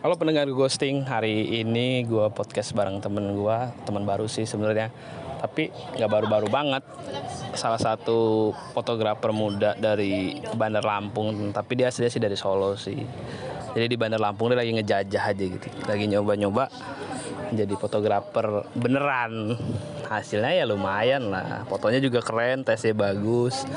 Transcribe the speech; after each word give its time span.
Halo 0.00 0.16
pendengar 0.16 0.48
ghosting, 0.48 1.04
hari 1.04 1.60
ini 1.60 2.08
gue 2.08 2.32
podcast 2.32 2.72
bareng 2.72 3.04
temen 3.04 3.36
gue, 3.36 3.58
teman 3.84 4.08
baru 4.08 4.24
sih 4.24 4.48
sebenarnya, 4.48 4.88
tapi 5.44 5.68
nggak 5.68 6.08
baru-baru 6.08 6.48
banget. 6.48 6.80
Salah 7.52 7.76
satu 7.76 8.48
fotografer 8.72 9.28
muda 9.28 9.76
dari 9.76 10.40
Bandar 10.56 10.88
Lampung, 10.88 11.52
tapi 11.52 11.76
dia 11.76 11.92
aslinya 11.92 12.08
sih 12.08 12.16
dari 12.16 12.32
Solo 12.32 12.80
sih. 12.80 12.96
Jadi 13.76 13.92
di 13.92 14.00
Bandar 14.00 14.24
Lampung 14.24 14.48
dia 14.48 14.64
lagi 14.64 14.72
ngejajah 14.72 15.36
aja 15.36 15.44
gitu, 15.44 15.68
lagi 15.84 16.08
nyoba-nyoba 16.08 16.72
jadi 17.52 17.74
fotografer 17.76 18.64
beneran. 18.72 19.60
Hasilnya 20.08 20.64
ya 20.64 20.64
lumayan 20.64 21.28
lah, 21.28 21.68
fotonya 21.68 22.00
juga 22.00 22.24
keren, 22.24 22.64
tesnya 22.64 22.96
bagus. 22.96 23.68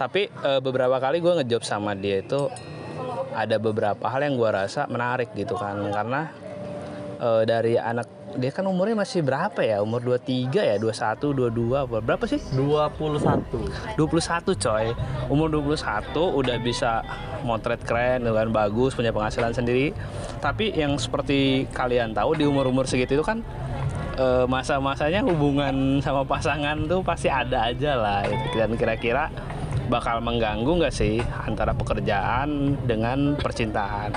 Tapi 0.00 0.32
eh, 0.32 0.60
beberapa 0.64 0.96
kali 0.96 1.20
gue 1.20 1.44
ngejob 1.44 1.60
sama 1.60 1.92
dia 1.92 2.24
itu 2.24 2.48
ada 3.34 3.56
beberapa 3.60 4.08
hal 4.08 4.24
yang 4.24 4.34
gua 4.38 4.64
rasa 4.64 4.86
menarik 4.88 5.32
gitu 5.36 5.56
kan. 5.56 5.76
Karena 5.92 6.30
eh, 7.18 7.42
dari 7.48 7.74
anak 7.76 8.18
dia 8.36 8.52
kan 8.52 8.68
umurnya 8.68 8.92
masih 8.92 9.24
berapa 9.24 9.56
ya? 9.64 9.80
Umur 9.80 10.04
23 10.04 10.52
ya? 10.52 10.76
21 10.76 11.32
22 11.32 11.74
apa 11.74 11.96
berapa 12.04 12.24
sih? 12.28 12.40
21 12.52 13.96
21 13.96 14.64
coy. 14.64 14.86
Umur 15.32 15.48
21 15.48 16.14
udah 16.14 16.56
bisa 16.60 17.00
motret 17.42 17.80
keren 17.82 18.28
dengan 18.28 18.52
bagus 18.52 18.92
punya 18.92 19.14
penghasilan 19.14 19.56
sendiri. 19.56 19.96
Tapi 20.44 20.76
yang 20.76 21.00
seperti 21.00 21.64
kalian 21.72 22.12
tahu 22.12 22.36
di 22.36 22.44
umur-umur 22.44 22.84
segitu 22.84 23.16
itu 23.16 23.24
kan 23.24 23.40
eh, 24.18 24.44
masa-masanya 24.44 25.24
hubungan 25.24 26.02
sama 26.04 26.26
pasangan 26.28 26.84
tuh 26.84 27.00
pasti 27.00 27.32
ada 27.32 27.72
aja 27.72 27.96
lah 27.96 28.22
gitu. 28.28 28.60
dan 28.60 28.70
kira-kira 28.76 29.32
bakal 29.88 30.20
mengganggu 30.20 30.68
nggak 30.68 30.94
sih 30.94 31.18
antara 31.48 31.72
pekerjaan 31.72 32.76
dengan 32.84 33.34
percintaan? 33.40 34.12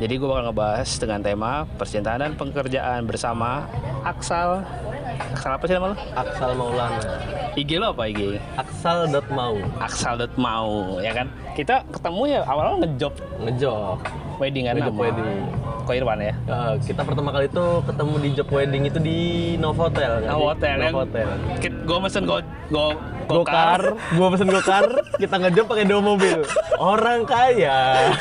Jadi 0.00 0.12
gue 0.18 0.26
bakal 0.26 0.50
ngebahas 0.50 0.90
dengan 0.98 1.20
tema 1.22 1.52
percintaan 1.78 2.18
dan 2.24 2.32
pekerjaan 2.34 3.06
bersama 3.06 3.68
Aksal. 4.02 4.64
Aksal 5.36 5.54
apa 5.54 5.64
sih 5.70 5.74
nama 5.78 5.86
lo? 5.94 5.96
Aksal 6.18 6.50
Maulana. 6.58 7.00
IG 7.54 7.78
lo 7.78 7.94
apa 7.94 8.10
IG? 8.10 8.40
Aksal.mau 8.58 9.54
Aksal.mau 9.78 10.98
ya 10.98 11.12
kan? 11.14 11.30
Kita 11.54 11.86
ketemu 11.92 12.22
ya 12.26 12.40
awalnya 12.42 12.88
ngejob. 12.88 13.14
Ngejob. 13.46 13.98
Weddingan 14.42 14.74
Ngejob 14.82 14.90
sama 14.90 15.02
wedding. 15.06 15.63
Ko 15.84 15.92
Irwan 15.92 16.18
ya 16.20 16.34
Eh, 16.44 16.72
kita 16.82 17.04
pertama 17.04 17.30
kali 17.30 17.46
itu 17.46 17.66
ketemu 17.84 18.14
di 18.20 18.28
job 18.34 18.48
wedding 18.50 18.82
itu 18.88 18.98
di 18.98 19.18
Novotel 19.60 20.24
kan? 20.24 20.32
Oh, 20.34 20.50
hotel 20.50 20.76
yang 20.80 20.92
Novotel 20.96 21.28
gue 21.84 21.98
mesen 22.00 22.24
go 22.24 22.40
go 22.72 22.96
Gokar, 23.24 23.96
gua 24.20 24.28
pesen 24.36 24.52
gokar, 24.52 24.84
kita 25.16 25.40
ngejob 25.40 25.64
pakai 25.64 25.88
dua 25.88 26.00
mobil. 26.04 26.44
Orang 26.76 27.24
kaya. 27.24 28.12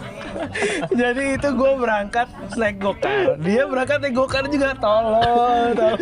Jadi 1.00 1.34
itu 1.34 1.48
gue 1.50 1.72
berangkat 1.74 2.30
naik 2.54 2.78
gokar, 2.78 3.34
dia 3.42 3.66
berangkat 3.66 3.98
naik 3.98 4.14
gokar 4.14 4.46
juga 4.46 4.78
tolong. 4.78 5.74
tolong. 5.74 5.98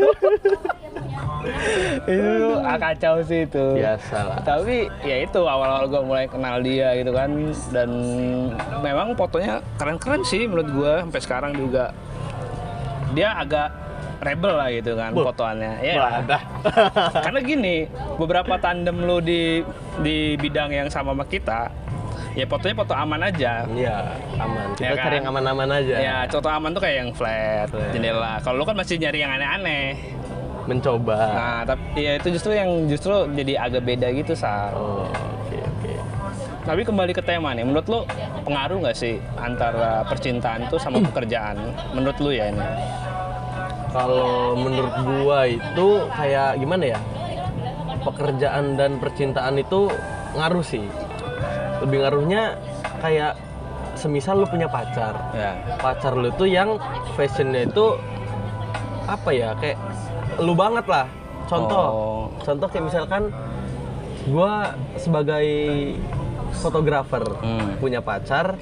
Itu 2.07 2.49
kacau 2.79 3.15
sih 3.23 3.41
itu. 3.45 3.65
Biasa 3.75 4.17
lah. 4.25 4.39
Tapi 4.43 4.91
ya 5.03 5.17
itu 5.23 5.41
awal-awal 5.41 5.87
gue 5.87 6.03
mulai 6.03 6.27
kenal 6.27 6.59
dia 6.61 6.95
gitu 6.95 7.13
kan 7.13 7.31
dan 7.71 7.91
memang 8.81 9.15
fotonya 9.15 9.61
keren-keren 9.77 10.23
sih 10.23 10.45
menurut 10.45 10.69
gue 10.69 10.93
sampai 11.05 11.21
sekarang 11.23 11.53
juga 11.55 11.91
dia 13.13 13.33
agak 13.35 13.69
rebel 14.19 14.51
lah 14.51 14.69
gitu 14.75 14.99
kan 14.99 15.15
Buh. 15.15 15.31
fotoannya. 15.31 15.73
Ya. 15.81 16.23
Dah. 16.27 16.43
Karena 17.25 17.41
gini, 17.41 17.77
beberapa 18.19 18.59
tandem 18.59 19.07
lu 19.07 19.23
di 19.23 19.63
di 20.03 20.35
bidang 20.35 20.75
yang 20.75 20.89
sama 20.91 21.15
sama 21.15 21.23
kita, 21.25 21.71
ya 22.35 22.45
fotonya 22.45 22.75
foto 22.75 22.95
aman 22.99 23.21
aja. 23.23 23.63
Iya, 23.71 23.97
aman. 24.37 24.67
Kita 24.75 24.83
Ya 24.83 24.91
kan? 24.99 25.05
cari 25.07 25.15
yang 25.23 25.29
aman-aman 25.31 25.69
aja. 25.71 25.95
Ya, 26.03 26.17
contoh 26.27 26.51
aman 26.51 26.71
tuh 26.75 26.83
kayak 26.83 26.97
yang 26.99 27.11
flat, 27.15 27.71
Flat. 27.71 27.91
jendela. 27.95 28.43
Kalau 28.43 28.59
lu 28.59 28.65
kan 28.67 28.75
masih 28.75 28.99
nyari 28.99 29.19
yang 29.23 29.33
aneh-aneh. 29.33 29.95
Mencoba. 30.69 31.17
Nah, 31.17 31.61
tapi 31.65 32.05
ya 32.05 32.21
itu 32.21 32.29
justru 32.37 32.53
yang 32.53 32.69
justru 32.93 33.25
jadi 33.33 33.57
agak 33.57 33.89
beda 33.89 34.13
gitu, 34.13 34.37
Sar. 34.37 34.77
Oh, 34.77 35.09
oke 35.09 35.57
oke. 35.57 35.93
Tapi 36.69 36.81
kembali 36.85 37.17
ke 37.17 37.25
tema 37.25 37.57
nih, 37.57 37.65
menurut 37.65 37.89
lu 37.89 38.01
pengaruh 38.45 38.85
nggak 38.85 38.93
sih 38.93 39.17
antara 39.41 40.05
percintaan 40.05 40.69
tuh 40.69 40.77
sama 40.77 41.01
pekerjaan? 41.09 41.57
Menurut 41.97 42.21
lu 42.21 42.37
ya 42.37 42.53
ini? 42.53 42.61
Kalau 43.89 44.53
menurut 44.53 44.93
gua 45.01 45.49
itu 45.49 46.05
kayak 46.13 46.61
gimana 46.61 46.85
ya? 46.93 47.01
Pekerjaan 48.05 48.77
dan 48.77 49.01
percintaan 49.01 49.57
itu 49.57 49.89
ngaruh 50.37 50.61
sih. 50.61 50.85
Lebih 51.81 52.05
ngaruhnya 52.05 52.61
kayak 53.01 53.41
semisal 53.97 54.45
lu 54.45 54.47
punya 54.47 54.69
pacar. 54.69 55.17
Ya. 55.33 55.57
Pacar 55.81 56.13
lu 56.13 56.29
tuh 56.37 56.45
yang 56.45 56.77
fashionnya 57.17 57.65
itu 57.65 57.97
apa 59.09 59.33
ya? 59.33 59.57
Kayak 59.57 59.81
lu 60.39 60.53
banget 60.53 60.87
lah. 60.87 61.07
Contoh. 61.45 61.87
Oh. 61.87 62.25
Contoh 62.41 62.67
kayak 62.67 62.85
misalkan 62.87 63.23
gua 64.27 64.73
sebagai 64.95 65.47
fotografer 66.55 67.23
Hmm. 67.39 67.77
punya 67.77 68.01
pacar 68.01 68.57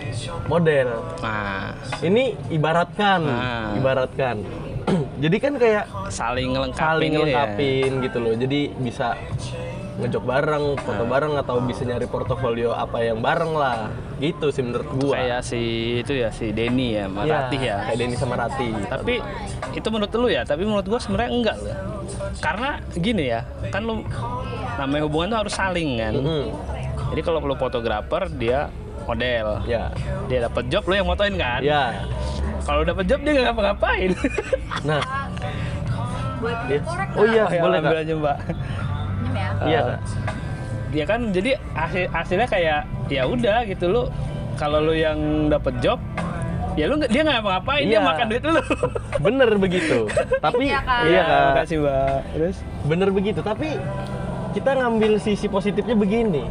model 0.45 0.91
Nah, 1.23 1.71
ini 2.03 2.35
ibaratkan 2.51 3.21
Nah. 3.23 3.73
ibaratkan 3.75 4.43
jadi 5.23 5.37
kan 5.39 5.53
kayak 5.55 5.85
saling 6.09 6.51
ngelengkapin 6.51 6.83
saling 6.85 7.11
gitu 7.11 7.15
ya. 7.15 7.23
ngelengkapin 7.25 7.91
gitu 8.03 8.19
loh 8.19 8.35
jadi 8.37 8.61
bisa 8.77 9.09
ngejob 9.97 10.23
bareng 10.23 10.65
foto 10.77 10.93
Nah. 10.99 11.09
bareng 11.09 11.33
atau 11.37 11.57
bisa 11.61 11.83
nyari 11.83 12.05
portofolio 12.05 12.71
apa 12.71 13.01
yang 13.01 13.19
bareng 13.19 13.51
lah 13.51 13.89
gitu 14.17 14.49
sih 14.49 14.61
menurut 14.61 14.89
gua 14.95 15.15
Kayak 15.15 15.41
si 15.43 15.61
itu 15.99 16.13
ya 16.15 16.29
si 16.29 16.51
Denny 16.51 16.95
ya, 16.95 17.05
sama 17.07 17.21
Iya, 17.23 17.35
Ratih 17.39 17.61
ya. 17.63 17.77
kayak 17.83 17.97
Denny 17.97 18.15
sama 18.15 18.35
Rati 18.37 18.69
Tapi 18.85 19.15
itu 19.73 19.89
menurut 19.89 20.13
lu 20.15 20.29
ya, 20.29 20.43
tapi 20.43 20.63
menurut 20.63 20.85
gua 20.85 20.97
sebenarnya 20.97 21.31
enggak 21.31 21.57
loh. 21.59 21.77
Karena 22.39 22.71
gini 22.93 23.25
ya, 23.27 23.41
kan 23.69 23.83
lu 23.83 24.05
namanya 24.77 25.03
hubungan 25.03 25.27
tuh 25.31 25.39
harus 25.39 25.55
saling 25.55 25.91
kan. 25.97 26.13
Mhm, 26.15 26.45
Jadi 27.09 27.21
kalau 27.23 27.39
lu 27.41 27.55
fotografer 27.55 28.23
dia 28.33 28.69
model, 29.03 29.63
ya 29.65 29.89
dia 30.27 30.39
dapat 30.43 30.67
job 30.67 30.83
lu 30.85 30.95
yang 30.95 31.07
motoin 31.07 31.35
kan. 31.35 31.61
ya 31.63 32.05
Kalau 32.63 32.83
dapat 32.83 33.05
job 33.07 33.21
dia 33.21 33.33
nggak 33.33 33.47
ngapa-ngapain. 33.49 34.11
nah 34.83 35.01
buat 36.37 36.59
ya. 36.67 36.79
oh 37.15 37.25
iya 37.25 37.45
Ya, 37.49 37.61
boleh 37.61 37.79
ambil 37.79 37.99
aja 37.99 38.13
mbak. 38.15 38.37
Minum 39.17 39.35
ya. 39.35 39.51
iya 39.63 39.79
Eh, 39.79 39.85
kak 39.87 40.01
Ya 40.89 41.05
kan 41.05 41.21
jadi 41.29 41.51
hasil, 41.73 42.09
hasilnya 42.09 42.47
kayak 42.47 42.81
ya 43.09 43.23
udah 43.25 43.65
gitu 43.65 43.85
lu. 43.87 44.03
Kalau 44.55 44.81
lu 44.81 44.93
yang 44.93 45.19
dapat 45.47 45.77
job 45.79 46.01
ya 46.73 46.87
lu 46.87 46.97
nggak- 46.97 47.09
dia 47.09 47.21
nggak 47.21 47.43
dia 47.83 47.93
Iya. 47.95 48.01
makan 48.03 48.25
duit 48.27 48.43
lu. 48.43 48.63
bener 49.27 49.51
begitu. 49.57 49.99
Tapi 50.39 50.65
Iya, 50.67 50.81
Kak. 50.81 51.01
iya 51.05 51.23
kak 51.23 51.41
Makasih 51.51 51.77
mbak. 51.79 52.21
Terus? 52.33 52.57
Bener 52.83 53.09
begitu. 53.11 53.41
Tapi 53.41 53.69
kita 54.53 54.71
ngambil 54.75 55.13
sisi 55.19 55.47
positifnya 55.47 55.93
begini. 55.93 56.45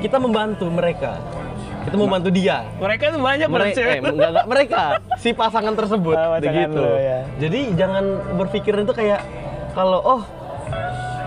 Kita 0.00 0.18
membantu 0.18 0.66
mereka. 0.68 1.16
Kita 1.82 1.96
membantu 1.96 2.28
dia. 2.28 2.62
Mereka 2.76 3.04
tuh 3.10 3.20
banyak 3.20 3.48
mereka 3.48 3.80
eh, 3.80 3.98
enggak, 3.98 4.30
enggak, 4.30 4.46
mereka 4.46 4.82
si 5.16 5.30
pasangan 5.32 5.72
tersebut. 5.72 6.14
Pasangan 6.14 6.42
begitu. 6.42 6.78
Lo, 6.78 6.94
ya. 6.94 7.20
jadi 7.38 7.60
jangan 7.74 8.04
berpikir 8.36 8.74
itu 8.76 8.92
kayak 8.92 9.20
kalau 9.72 9.98
oh 9.98 10.20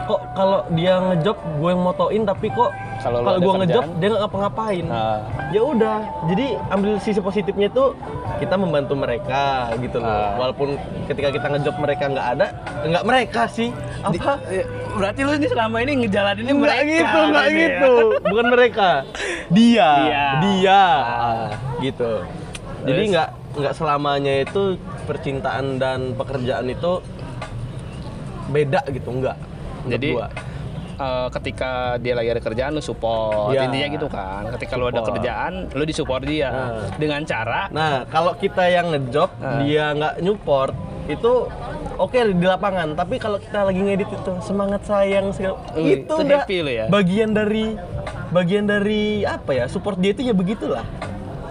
kok 0.06 0.22
kalau 0.38 0.62
dia 0.78 1.02
ngejob 1.02 1.38
gue 1.38 1.70
yang 1.74 1.82
motoin 1.82 2.22
tapi 2.24 2.48
kok 2.54 2.72
Kalau 3.06 3.38
gue 3.38 3.54
ngejob 3.62 3.84
dia 4.02 4.08
nggak 4.08 4.22
ngapa-ngapain. 4.26 4.86
Nah, 4.88 5.20
ya 5.54 5.62
udah 5.62 5.98
jadi 6.26 6.58
ambil 6.74 6.98
sisi 6.98 7.22
positifnya 7.22 7.70
itu 7.70 7.94
kita 8.42 8.56
membantu 8.58 8.98
mereka 8.98 9.70
gitu 9.78 10.02
loh. 10.02 10.10
Ah. 10.10 10.34
walaupun 10.42 10.80
ketika 11.06 11.30
kita 11.30 11.48
ngejob 11.54 11.76
mereka 11.78 12.04
nggak 12.10 12.28
ada 12.38 12.48
nggak 12.82 13.04
mereka 13.06 13.42
sih. 13.46 13.70
Apa? 14.02 14.42
Eh, 14.50 14.66
berarti 14.98 15.22
lu 15.22 15.32
ini 15.38 15.48
selama 15.50 15.78
ini 15.86 15.92
ngejalaninnya 16.06 16.54
nggak 16.56 16.66
mereka 16.66 16.84
gitu 16.90 17.20
nggak 17.30 17.46
ya? 17.46 17.58
gitu. 17.62 17.94
Bukan 18.32 18.48
mereka. 18.50 18.90
Dia. 19.54 19.90
Dia. 20.02 20.26
dia. 20.42 20.84
Ah. 21.06 21.50
gitu. 21.84 22.12
Jadi 22.86 23.02
nggak 23.14 23.30
nggak 23.56 23.74
selamanya 23.74 24.34
itu 24.44 24.82
percintaan 25.06 25.78
dan 25.78 26.18
pekerjaan 26.18 26.68
itu 26.74 27.06
beda 28.50 28.82
gitu 28.94 29.10
nggak 29.10 29.55
Jadi 29.88 30.10
gua. 30.12 30.28
eh, 30.96 31.28
ketika 31.30 31.72
dia 31.98 32.14
lagi 32.14 32.30
ada 32.30 32.40
kerjaan 32.40 32.72
lu 32.72 32.80
support 32.80 33.52
Ya. 33.52 33.68
intinya 33.68 33.88
gitu 33.92 34.08
kan. 34.08 34.48
Ketika 34.56 34.74
lu 34.76 34.88
ada 34.88 35.00
Support. 35.00 35.12
kerjaan 35.14 35.54
lu 35.70 35.84
disupport 35.84 36.24
dia 36.24 36.50
Nah. 36.50 36.88
dengan 36.96 37.22
cara 37.24 37.68
nah 37.68 38.04
kalau 38.06 38.32
kita 38.34 38.64
yang 38.66 38.90
ngejob 38.90 39.28
Ah. 39.38 39.60
dia 39.60 39.92
nggak 39.92 40.14
nyupport 40.20 40.72
itu 41.06 41.32
oke 41.96 42.16
di 42.16 42.46
lapangan 42.46 42.96
tapi 42.96 43.20
kalau 43.20 43.38
kita 43.38 43.62
lagi 43.62 43.78
ngedit 43.78 44.10
itu 44.10 44.32
semangat 44.40 44.82
sayang 44.84 45.30
segala 45.30 45.60
itu 45.78 46.02
itu 46.02 46.14
udah 46.16 46.42
ya? 46.48 46.86
bagian 46.88 47.30
dari 47.30 47.76
bagian 48.32 48.66
dari 48.66 49.22
apa 49.22 49.54
ya 49.54 49.66
support 49.68 50.00
dia 50.00 50.12
itu 50.12 50.24
ya 50.24 50.34
begitulah 50.34 50.82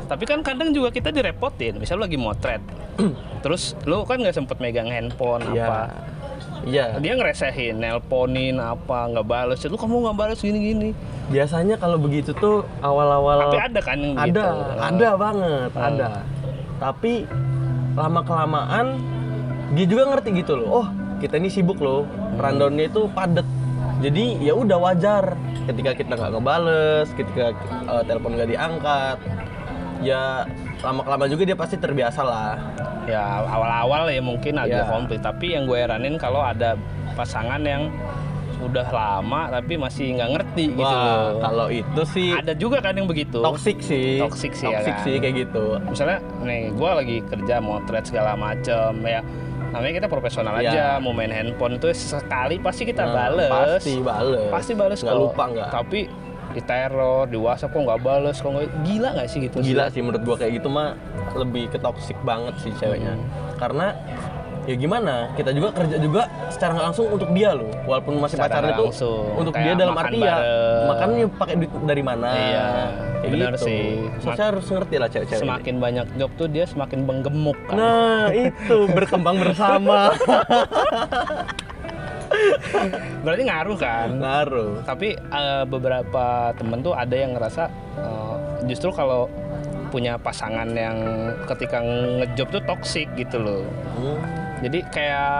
tapi 0.04 0.24
kan 0.24 0.40
kadang 0.40 0.68
juga 0.70 0.88
kita 0.90 1.08
direpotin. 1.08 1.76
Misal 1.76 1.96
lu 1.96 2.04
lagi 2.04 2.16
motret. 2.16 2.60
Terus 3.40 3.72
lu 3.82 4.04
kan 4.04 4.20
nggak 4.20 4.32
sempet 4.32 4.56
megang 4.58 4.84
handphone 4.86 5.40
Iya. 5.50 5.64
apa. 5.64 5.80
Iya. 6.64 6.96
Dia 6.96 7.12
ngeresehin, 7.14 7.76
nelponin 7.76 8.56
apa, 8.56 9.08
nggak 9.08 9.24
bales. 9.24 9.60
Lu 9.62 9.76
kamu 9.76 10.00
nggak 10.02 10.16
bales 10.16 10.38
gini-gini. 10.38 10.90
Biasanya 11.26 11.76
kalau 11.76 11.96
begitu 11.96 12.32
tuh 12.32 12.64
awal-awal 12.80 13.48
Tapi 13.48 13.60
ada 13.62 13.80
kan 13.80 13.96
yang 13.96 14.16
ada, 14.16 14.28
gitu. 14.28 14.42
ada 14.82 15.08
banget, 15.14 15.70
Hmm. 15.70 15.88
ada. 15.88 16.08
tapi 16.74 17.24
lama 17.94 18.20
kelamaan 18.20 18.98
dia 19.72 19.86
juga 19.86 20.10
ngerti 20.10 20.30
gitu 20.36 20.58
loh 20.58 20.82
oh 20.82 20.86
kita 21.16 21.38
ini 21.38 21.46
sibuk 21.46 21.78
loh 21.78 22.02
rundownnya 22.34 22.90
itu 22.90 23.06
padet 23.08 23.46
jadi 24.00 24.24
ya 24.42 24.52
udah 24.52 24.82
wajar 24.82 25.38
ketika 25.64 25.94
kita 25.94 26.12
nggak 26.12 26.30
ngebales 26.34 27.08
ketika 27.14 27.54
eh, 27.86 28.02
telepon 28.04 28.34
nggak 28.34 28.50
diangkat 28.50 29.18
ya 30.02 30.44
lama 30.84 31.00
kelamaan 31.00 31.30
juga 31.30 31.42
dia 31.44 31.56
pasti 31.56 31.76
terbiasa 31.76 32.20
lah. 32.20 32.54
Ya 33.04 33.20
awal-awal 33.42 34.08
ya 34.08 34.20
mungkin 34.20 34.54
agak 34.54 34.80
Ya. 34.80 34.86
komplit. 34.86 35.20
Tapi 35.20 35.52
yang 35.52 35.64
gue 35.64 35.78
heranin 35.78 36.14
kalau 36.16 36.40
ada 36.40 36.76
pasangan 37.12 37.60
yang 37.60 37.88
udah 38.54 38.86
lama 38.88 39.50
tapi 39.50 39.76
masih 39.76 40.14
nggak 40.14 40.30
ngerti 40.30 40.64
gitu 40.72 40.88
loh. 40.88 41.36
kalau 41.38 41.66
itu 41.68 42.02
sih 42.06 42.32
ada 42.32 42.54
juga 42.54 42.80
kan 42.80 42.96
yang 42.96 43.04
begitu. 43.04 43.42
toxic 43.42 43.76
sih. 43.78 44.16
Toxic 44.16 44.52
sih, 44.54 44.64
ya 44.64 44.78
Toxic 44.78 44.94
kan? 44.94 45.04
sih 45.04 45.14
kayak 45.18 45.34
gitu. 45.42 45.64
Misalnya 45.84 46.18
nih 46.40 46.70
gue 46.70 46.90
lagi 46.94 47.16
kerja 47.24 47.60
motret 47.60 48.04
segala 48.04 48.32
macem 48.34 48.94
ya. 49.02 49.20
Namanya 49.68 49.92
kita 49.96 50.08
profesional 50.08 50.54
Ya. 50.56 50.70
aja 50.70 50.84
mau 50.96 51.10
main 51.10 51.28
handphone 51.28 51.76
itu 51.76 51.90
sekali 51.92 52.56
pasti 52.56 52.86
kita 52.86 53.04
Nah, 53.04 53.12
bales. 53.12 53.50
pasti 53.50 53.92
bales. 53.98 54.46
Pasti 54.48 54.72
bales 54.72 54.98
nggak 55.02 55.18
lupa 55.18 55.44
nggak? 55.44 55.68
Tapi 55.68 56.00
di 56.54 56.62
teror 56.62 57.26
di 57.26 57.36
WhatsApp 57.36 57.74
kok 57.74 57.82
nggak 57.82 58.00
bales 58.00 58.36
kok 58.38 58.50
nggak 58.54 58.70
gila 58.86 59.08
nggak 59.18 59.28
sih 59.28 59.38
gitu? 59.50 59.56
Gila 59.60 59.90
sih 59.90 60.00
menurut 60.00 60.22
gua 60.22 60.36
kayak 60.38 60.62
gitu 60.62 60.68
mah 60.70 60.94
lebih 61.34 61.68
ke 61.68 61.78
toxic 61.82 62.16
banget 62.22 62.54
sih 62.62 62.72
ceweknya. 62.78 63.18
Karena 63.58 63.90
ya 64.64 64.80
gimana 64.80 65.28
kita 65.36 65.52
juga 65.52 65.76
kerja 65.76 66.00
juga 66.00 66.22
secara 66.48 66.72
nggak 66.72 66.86
langsung 66.88 67.06
untuk 67.12 67.28
dia 67.36 67.50
loh. 67.52 67.68
Walaupun 67.84 68.16
masih 68.22 68.38
Secara 68.40 68.48
pacaran 68.48 68.70
itu 68.72 68.86
untuk 69.36 69.52
Kayak 69.52 69.64
dia 69.66 69.74
dalam 69.76 69.94
arti 69.98 70.18
ya 70.22 70.36
makannya 70.88 71.26
pakai 71.36 71.54
duit 71.60 71.72
dari 71.84 72.02
mana? 72.06 72.28
Iya, 72.32 72.66
kayak 73.20 73.32
benar 73.34 73.52
gitu. 73.58 73.66
sih. 73.66 73.82
Sosial 74.22 74.46
harus 74.54 74.66
ngerti 74.70 74.96
lah 74.96 75.08
cewek-cewek 75.10 75.42
ini. 75.42 75.44
semakin 75.44 75.74
banyak 75.82 76.06
job 76.16 76.30
tuh 76.38 76.48
dia 76.48 76.64
semakin 76.64 76.98
menggemuk 77.04 77.58
kan. 77.68 77.76
Nah 77.76 78.26
itu 78.32 78.78
berkembang 78.94 79.36
bersama 79.42 80.14
berarti 83.22 83.42
ngaruh 83.46 83.78
kan? 83.78 84.08
Ngaruh. 84.18 84.72
Tapi 84.84 85.14
eh, 85.16 85.64
beberapa 85.64 86.50
temen 86.54 86.80
tuh 86.80 86.92
ada 86.92 87.14
yang 87.14 87.36
ngerasa 87.36 87.68
eh, 87.98 88.34
justru 88.66 88.90
kalau 88.92 89.26
punya 89.94 90.18
pasangan 90.18 90.66
yang 90.74 90.98
ketika 91.46 91.78
ngejob 91.84 92.50
tuh 92.50 92.62
toxic 92.66 93.06
gitu 93.14 93.38
loh. 93.38 93.62
Hmm, 93.94 94.18
jadi 94.58 94.82
kayak 94.90 95.38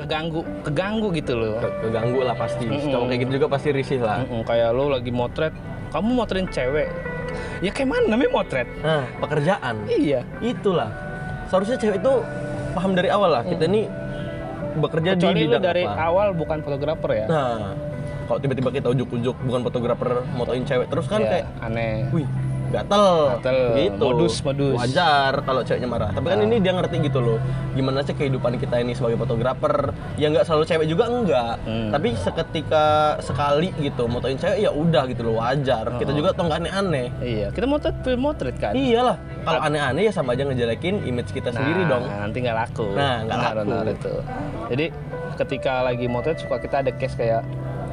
keganggu 0.00 0.40
keganggu 0.64 1.12
gitu 1.12 1.36
loh. 1.36 1.60
Ke- 1.60 1.76
keganggu 1.84 2.24
lah 2.24 2.32
pasti. 2.32 2.64
Mm-mm. 2.64 2.88
cowok 2.88 3.06
kayak 3.12 3.20
gitu 3.28 3.32
juga 3.36 3.46
pasti 3.52 3.68
risih 3.76 4.00
lah. 4.00 4.24
Mm-mm, 4.24 4.40
kayak 4.48 4.72
lo 4.72 4.88
lagi 4.88 5.12
motret 5.12 5.52
kamu 5.92 6.16
motretin 6.16 6.48
cewek. 6.48 6.88
Ya 7.60 7.70
kayak 7.70 7.92
mana 7.92 8.16
namanya 8.16 8.32
motret? 8.32 8.68
Nah 8.80 9.04
pekerjaan? 9.20 9.84
Iya. 9.86 10.24
Itulah. 10.40 10.88
Seharusnya 11.52 11.76
cewek 11.76 12.00
itu 12.00 12.14
paham 12.72 12.96
dari 12.96 13.12
awal 13.12 13.36
lah 13.36 13.42
kita 13.44 13.68
ini 13.68 13.84
bekerja 14.80 15.10
kecuali 15.14 15.36
di 15.36 15.44
bidang 15.46 15.62
dari 15.62 15.82
apa? 15.84 16.00
awal 16.00 16.28
bukan 16.32 16.58
fotografer 16.60 17.10
ya? 17.14 17.26
Nah 17.28 17.72
kalau 18.26 18.38
tiba-tiba 18.38 18.70
kita 18.70 18.88
ujuk-ujuk 18.94 19.36
bukan 19.42 19.60
fotografer 19.66 20.10
motoin 20.32 20.62
cewek 20.62 20.86
terus 20.86 21.06
kan 21.10 21.18
Ya, 21.18 21.30
kayak 21.30 21.46
aneh. 21.60 22.06
Wih 22.10 22.26
gatel, 22.70 23.08
Gatel, 23.36 23.60
gitu. 23.76 24.04
Modus, 24.06 24.34
modus. 24.40 24.74
wajar 24.76 25.32
kalau 25.40 25.60
ceweknya 25.60 25.86
marah. 25.86 26.10
Tapi 26.10 26.22
kan 26.24 26.38
Nah. 26.38 26.46
ini 26.46 26.56
dia 26.58 26.72
ngerti 26.72 26.96
gitu 27.02 27.18
loh 27.18 27.38
gimana 27.70 28.00
sih 28.00 28.12
kehidupan 28.12 28.56
kita 28.56 28.78
ini 28.78 28.92
sebagai 28.92 29.14
fotografer. 29.16 29.90
Ya 30.14 30.26
nggak 30.28 30.44
selalu 30.44 30.64
cewek 30.64 30.86
juga 30.86 31.04
enggak. 31.06 31.54
Hmm. 31.62 31.90
tapi 31.90 32.14
seketika 32.14 32.86
sekali 33.18 33.70
gitu 33.76 34.06
motoin 34.06 34.34
cewek 34.34 34.58
ya 34.60 34.70
udah 34.70 35.04
gitu 35.06 35.22
loh 35.22 35.38
wajar. 35.38 35.84
Kita 35.96 36.10
Oh. 36.10 36.16
juga 36.16 36.30
tuh 36.30 36.44
nggak 36.44 36.58
aneh-aneh 36.60 37.08
iya 37.20 37.48
kita 37.50 37.66
motret 37.66 37.94
film 38.00 38.22
motret 38.22 38.56
kan? 38.56 38.72
Iyalah 38.72 39.16
kalau 39.40 39.60
aneh-aneh 39.60 40.02
ya 40.02 40.12
sama 40.12 40.32
aja 40.32 40.44
ngejelekin 40.44 41.02
image 41.02 41.30
kita 41.30 41.50
sendiri 41.50 41.82
Nah, 41.82 41.90
dong. 41.90 42.04
nanti 42.06 42.36
nggak 42.38 42.56
laku. 42.56 42.86
Nah, 42.92 43.24
nggak 43.24 43.36
laku. 43.36 43.58
benar 43.64 43.86
itu. 43.88 44.14
Jadi 44.68 44.86
ketika 45.36 45.74
lagi 45.80 46.06
motret 46.06 46.36
suka 46.36 46.56
kita 46.56 46.80
ada 46.80 46.92
case 46.92 47.14
kayak 47.14 47.42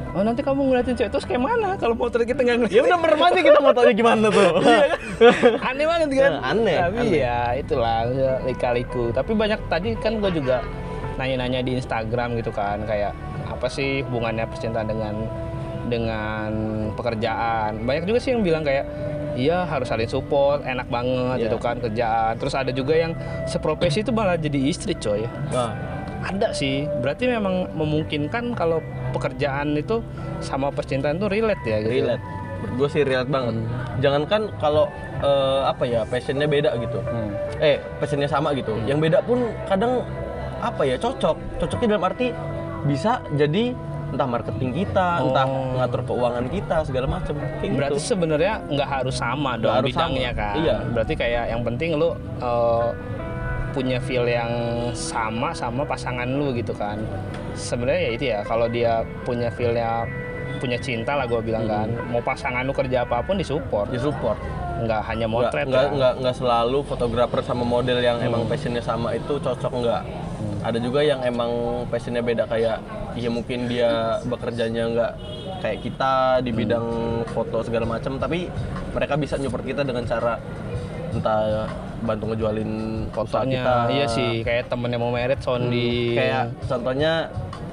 oh 0.08 0.22
nanti 0.22 0.40
kamu 0.40 0.60
ngeliatin 0.64 0.94
cewek 0.94 1.10
terus 1.10 1.24
kayak 1.24 1.42
mana 1.42 1.76
kalau 1.76 1.92
motret 1.92 2.24
kita 2.24 2.40
nggak 2.40 2.56
ngeliatin? 2.64 2.76
Ya 2.76 2.82
udah 2.84 2.98
merem 2.98 3.20
aja 3.20 3.40
kita 3.40 3.60
motonya 3.60 3.92
gimana 3.92 4.26
tuh? 4.28 4.50
Aneh 5.68 5.84
banget 5.84 6.08
kan? 6.14 6.30
Nah, 6.32 6.50
aneh, 6.54 6.76
tapi 6.78 6.98
aneh. 7.02 7.20
ya 7.20 7.38
itulah 7.54 7.98
lika-liku. 8.42 9.10
Tapi 9.10 9.30
banyak 9.34 9.60
tadi 9.66 9.98
kan 9.98 10.18
gue 10.18 10.30
juga 10.30 10.62
nanya-nanya 11.18 11.60
di 11.60 11.74
Instagram 11.74 12.38
gitu 12.38 12.54
kan 12.54 12.86
kayak 12.86 13.10
apa 13.44 13.66
sih 13.66 14.06
hubungannya 14.06 14.46
percintaan 14.46 14.86
dengan 14.86 15.14
dengan 15.88 16.50
pekerjaan? 16.94 17.82
Banyak 17.82 18.04
juga 18.06 18.18
sih 18.20 18.30
yang 18.32 18.44
bilang 18.44 18.62
kayak 18.62 18.84
iya 19.34 19.62
harus 19.64 19.86
saling 19.86 20.06
support 20.06 20.62
enak 20.62 20.86
banget 20.86 21.36
Iya. 21.38 21.44
gitu 21.50 21.56
kan 21.58 21.76
kerjaan. 21.78 22.34
Terus 22.38 22.54
ada 22.54 22.70
juga 22.70 22.94
yang 22.94 23.12
seprofesi 23.44 24.02
itu 24.02 24.10
malah 24.10 24.38
jadi 24.38 24.58
istri 24.62 24.94
coy. 24.94 25.26
Nah, 25.50 25.74
ada 26.20 26.50
sih 26.50 26.82
berarti 26.98 27.24
memang 27.26 27.70
memungkinkan 27.72 28.52
kalau 28.52 28.82
pekerjaan 29.10 29.72
itu 29.72 30.02
sama 30.38 30.68
percintaan 30.68 31.16
itu 31.16 31.26
relate 31.26 31.62
ya 31.62 31.78
gitu 31.78 31.92
relate 31.94 32.24
gue 32.58 32.88
sih 32.88 33.02
relate 33.02 33.28
banget 33.28 33.54
jangankan 33.98 34.50
kalau 34.56 34.90
eh, 35.18 35.62
apa 35.64 35.84
ya 35.84 36.02
passionnya 36.04 36.46
beda 36.46 36.74
gitu 36.76 36.98
Hmm. 37.00 37.30
eh 37.58 37.78
passionnya 37.96 38.26
sama 38.26 38.50
gitu 38.52 38.74
yang 38.82 38.98
beda 38.98 39.22
pun 39.22 39.38
kadang 39.64 40.02
apa 40.58 40.82
ya 40.82 40.96
cocok 40.96 41.38
cocoknya 41.56 41.86
dalam 41.88 42.04
arti 42.04 42.34
bisa 42.84 43.22
jadi 43.32 43.74
entah 44.08 44.24
marketing 44.26 44.72
kita 44.74 45.20
entah 45.20 45.44
Oh. 45.44 45.76
ngatur 45.76 46.00
keuangan 46.02 46.46
kita 46.48 46.76
segala 46.82 47.06
macam 47.06 47.34
kayak 47.60 47.76
Berarti 47.76 47.94
gitu 47.94 48.08
sebenarnya 48.08 48.54
nggak 48.66 48.88
harus 48.88 49.14
sama 49.14 49.54
dong 49.54 49.68
harus 49.70 49.92
bidangnya 49.92 50.30
sama. 50.32 50.40
kan. 50.40 50.54
Iya. 50.56 50.76
Berarti 50.88 51.14
kayak 51.14 51.44
yang 51.46 51.62
penting 51.62 51.90
lu 51.94 52.08
eh, 52.40 52.88
punya 53.78 54.02
feel 54.02 54.26
yang 54.26 54.50
sama 54.90 55.54
sama 55.54 55.86
pasangan 55.86 56.26
lu 56.26 56.50
gitu 56.50 56.74
kan. 56.74 56.98
Sebenarnya 57.54 58.02
ya 58.02 58.10
itu 58.10 58.24
ya 58.34 58.38
kalau 58.42 58.66
dia 58.66 59.06
punya 59.22 59.54
feelnya 59.54 60.02
punya 60.58 60.74
cinta 60.82 61.14
lah 61.14 61.30
gue 61.30 61.38
bilang 61.38 61.70
kan. 61.70 61.86
Mau 62.10 62.18
pasangan 62.18 62.66
lu 62.66 62.74
kerja 62.74 63.06
apa 63.06 63.22
pun 63.22 63.38
disupport, 63.38 63.86
di 63.86 64.02
support 64.02 64.34
nggak 64.78 65.02
hanya 65.10 65.26
motret 65.26 65.66
nggak 65.66 65.90
ya. 65.90 65.94
nggak 65.94 66.12
nggak 66.22 66.36
selalu 66.38 66.86
fotografer 66.86 67.42
sama 67.42 67.66
model 67.66 67.98
yang 67.98 68.22
emang 68.22 68.46
passionnya 68.46 68.82
sama 68.82 69.14
itu 69.14 69.38
cocok 69.38 69.72
nggak. 69.78 70.02
Ada 70.58 70.78
juga 70.82 71.06
yang 71.06 71.22
emang 71.22 71.86
passionnya 71.86 72.22
beda 72.22 72.50
kayak 72.50 72.82
ya 73.14 73.30
mungkin 73.30 73.70
dia 73.70 74.18
bekerjanya 74.26 74.82
nggak 74.90 75.12
kayak 75.62 75.78
kita 75.86 76.42
di 76.42 76.50
bidang 76.50 76.86
foto 77.30 77.62
segala 77.62 77.86
macam 77.86 78.18
tapi 78.18 78.50
mereka 78.94 79.14
bisa 79.14 79.38
nyupport 79.38 79.66
kita 79.66 79.82
dengan 79.86 80.02
cara 80.06 80.38
entah 81.14 81.66
bantu 82.00 82.24
ngejualin 82.28 82.70
Soalnya 83.24 83.58
kita 83.58 83.74
iya 83.90 84.06
sih 84.06 84.30
kayak 84.40 84.68
temennya 84.68 84.96
mau 84.96 85.10
merit 85.10 85.40
sounding. 85.40 86.14
kayak 86.14 86.54
contohnya 86.64 87.12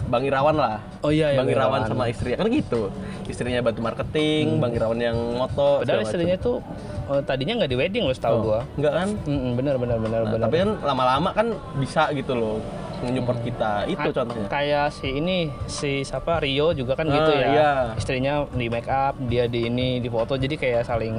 Bang 0.05 0.22
Irawan 0.22 0.53
lah 0.53 0.77
Oh 1.01 1.10
iya, 1.10 1.29
iya, 1.29 1.38
Bang 1.38 1.48
Irawan 1.48 1.82
sama 1.84 2.05
istrinya 2.05 2.38
kan 2.38 2.48
gitu 2.48 2.89
istrinya 3.25 3.58
bantu 3.60 3.82
marketing 3.82 4.58
Bang 4.58 4.72
Irawan 4.72 4.98
yang 4.98 5.17
moto 5.36 5.82
Padahal 5.82 6.01
istrinya 6.01 6.38
tuh 6.38 6.62
eh, 7.08 7.22
tadinya 7.22 7.53
nggak 7.58 7.70
di 7.70 7.75
wedding 7.75 8.03
loh 8.03 8.13
setahu 8.13 8.34
macam. 8.36 8.46
gua. 8.46 8.60
enggak 8.75 8.94
kan 8.96 9.08
Mm-mm, 9.25 9.51
bener 9.53 9.75
bener 9.75 9.98
bener 9.98 10.20
Nah, 10.20 10.29
bener. 10.32 10.44
tapi 10.44 10.55
kan 10.60 10.70
lama-lama 10.84 11.29
kan 11.32 11.48
bisa 11.77 12.10
gitu 12.12 12.34
loh 12.34 12.62
menyupport 12.98 13.40
kita 13.42 13.72
itu 13.86 14.08
contohnya 14.10 14.48
Kayak 14.48 14.88
si 14.90 15.08
ini 15.12 15.38
si 15.66 16.02
siapa 16.02 16.38
Rio 16.38 16.72
juga 16.72 16.94
kan 16.94 17.06
Ah, 17.06 17.14
gitu 17.14 17.32
ya. 17.34 17.48
iya. 17.48 17.72
Istrinya 17.94 18.34
di 18.48 18.68
make 18.68 18.88
up, 18.88 19.16
dia 19.22 19.46
di 19.46 19.66
ini 19.66 19.98
di 19.98 20.08
foto 20.08 20.36
jadi 20.36 20.54
kayak 20.54 20.84
saling, 20.84 21.16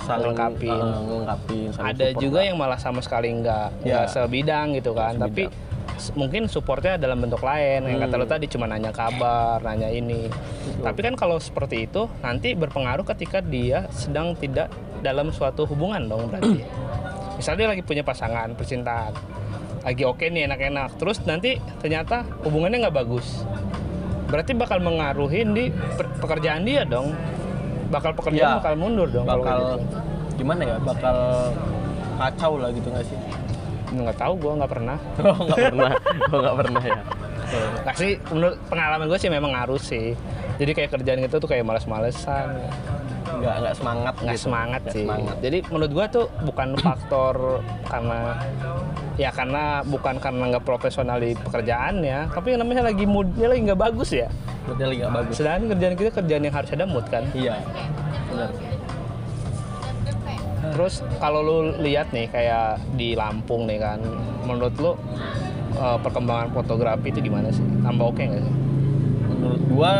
saling 0.00 0.32
melengkapin. 0.32 0.72
uh, 0.72 1.36
saling 1.70 1.88
Ada 1.90 2.06
juga 2.14 2.38
lah. 2.38 2.46
yang 2.46 2.56
malah 2.56 2.76
sama 2.76 2.98
sekali 2.98 3.28
nggak 3.34 3.82
Ya. 3.82 4.02
nggak 4.02 4.06
sebidang 4.08 4.66
gitu 4.72 4.92
kan. 4.92 5.14
sebidang. 5.14 5.28
Tapi 5.28 5.42
mungkin 6.14 6.46
supportnya 6.46 6.94
dalam 6.96 7.18
bentuk 7.18 7.40
lain. 7.40 7.82
Yang 7.84 7.98
kata 8.02 8.14
lo 8.14 8.22
Hmm. 8.22 8.32
tadi 8.32 8.46
cuma 8.46 8.64
nanya 8.64 8.90
kabar, 8.90 9.58
nanya 9.60 9.88
ini. 9.88 10.30
Tapi 10.78 11.00
kan 11.00 11.14
kalau 11.14 11.36
seperti 11.38 11.84
itu 11.84 12.06
nanti 12.18 12.54
berpengaruh 12.54 13.02
ketika 13.04 13.40
dia 13.40 13.90
sedang 13.90 14.32
tidak 14.32 14.70
dalam 14.98 15.28
suatu 15.28 15.64
hubungan 15.64 16.04
dong 16.04 16.28
berarti. 16.28 16.62
Misalnya 17.36 17.58
dia 17.60 17.68
lagi 17.68 17.82
punya 17.82 18.02
pasangan 18.02 18.50
percintaan, 18.52 19.14
lagi 19.82 20.02
oke 20.04 20.24
nih 20.24 20.46
enak-enak, 20.46 20.98
terus 20.98 21.18
nanti 21.24 21.56
ternyata 21.78 22.26
hubungannya 22.44 22.86
nggak 22.86 22.96
bagus. 22.96 23.44
Berarti 24.28 24.52
bakal 24.52 24.78
mengaruhin 24.80 25.56
di 25.56 25.72
pekerjaan 26.20 26.62
dia 26.62 26.84
dong. 26.84 27.16
Bakal 27.88 28.12
pekerjaan 28.12 28.50
Ya. 28.52 28.58
bakal 28.60 28.74
mundur 28.76 29.08
dong. 29.08 29.24
kalau 29.24 29.44
bakal 29.44 29.60
gitu. 29.80 29.96
gimana 30.38 30.60
ya 30.62 30.76
bakal 30.78 31.16
kacau 32.14 32.52
lah 32.60 32.70
gitu 32.70 32.88
nggak 32.90 33.06
sih 33.06 33.18
nggak 33.88 34.16
tahu 34.20 34.36
gue 34.36 34.52
nggak 34.60 34.68
pernah. 34.70 34.96
oh 35.24 35.38
nggak 35.48 35.58
pernah 35.72 35.90
oh 36.28 36.38
nggak 36.38 36.56
pernah 36.60 36.82
ya 36.84 37.00
Nah 37.80 37.94
sih 37.96 38.20
menurut 38.28 38.60
pengalaman 38.68 39.08
gue 39.08 39.16
sih 39.16 39.32
memang 39.32 39.56
ngaruh 39.56 39.80
sih. 39.80 40.12
Jadi 40.60 40.70
kayak 40.76 40.90
kerjaan 40.92 41.24
gitu 41.24 41.40
tuh 41.40 41.48
kayak 41.48 41.64
males-malesan, 41.64 42.60
nggak 43.38 43.56
nggak 43.62 43.74
semangat 43.76 44.14
nggak 44.18 44.36
gitu. 44.36 44.44
semangat 44.44 44.80
Nggak 44.82 44.94
sih. 44.94 45.04
semangat. 45.06 45.36
Jadi 45.40 45.58
menurut 45.70 45.92
gue 45.94 46.06
tuh 46.10 46.26
bukan 46.42 46.68
faktor 46.78 47.34
karena 47.86 48.18
ya 49.18 49.30
karena 49.30 49.62
bukan 49.82 50.14
karena 50.18 50.42
nggak 50.54 50.64
profesional 50.64 51.18
di 51.18 51.34
pekerjaannya, 51.34 52.18
tapi 52.30 52.54
namanya 52.54 52.82
lagi 52.86 53.04
moodnya 53.04 53.46
lagi 53.50 53.60
nggak 53.66 53.80
bagus 53.80 54.10
ya. 54.12 54.28
moodnya 54.68 54.86
lagi 54.86 54.98
nggak 55.00 55.14
bagus 55.16 55.34
Sedangkan 55.34 55.64
kerjaan 55.72 55.94
kita 55.96 56.10
kerjaan 56.12 56.42
yang 56.44 56.54
harus 56.54 56.70
ada 56.70 56.84
mood 56.84 57.06
kan. 57.08 57.24
iya 57.32 57.56
benar 58.28 58.50
Terus 60.58 61.00
kalau 61.16 61.40
lu 61.40 61.56
lihat 61.80 62.12
nih 62.12 62.28
kayak 62.28 62.82
di 62.92 63.16
Lampung 63.16 63.64
nih 63.64 63.80
kan, 63.80 63.98
menurut 64.44 64.74
lu 64.76 64.92
eh, 65.74 65.98
perkembangan 66.04 66.52
fotografi 66.52 67.08
itu 67.08 67.24
gimana 67.24 67.48
sih? 67.48 67.64
Tambah 67.80 68.04
oke 68.12 68.22
nggak 68.22 68.42
sih? 68.44 68.54
menurut 69.28 69.62
gua 69.70 69.92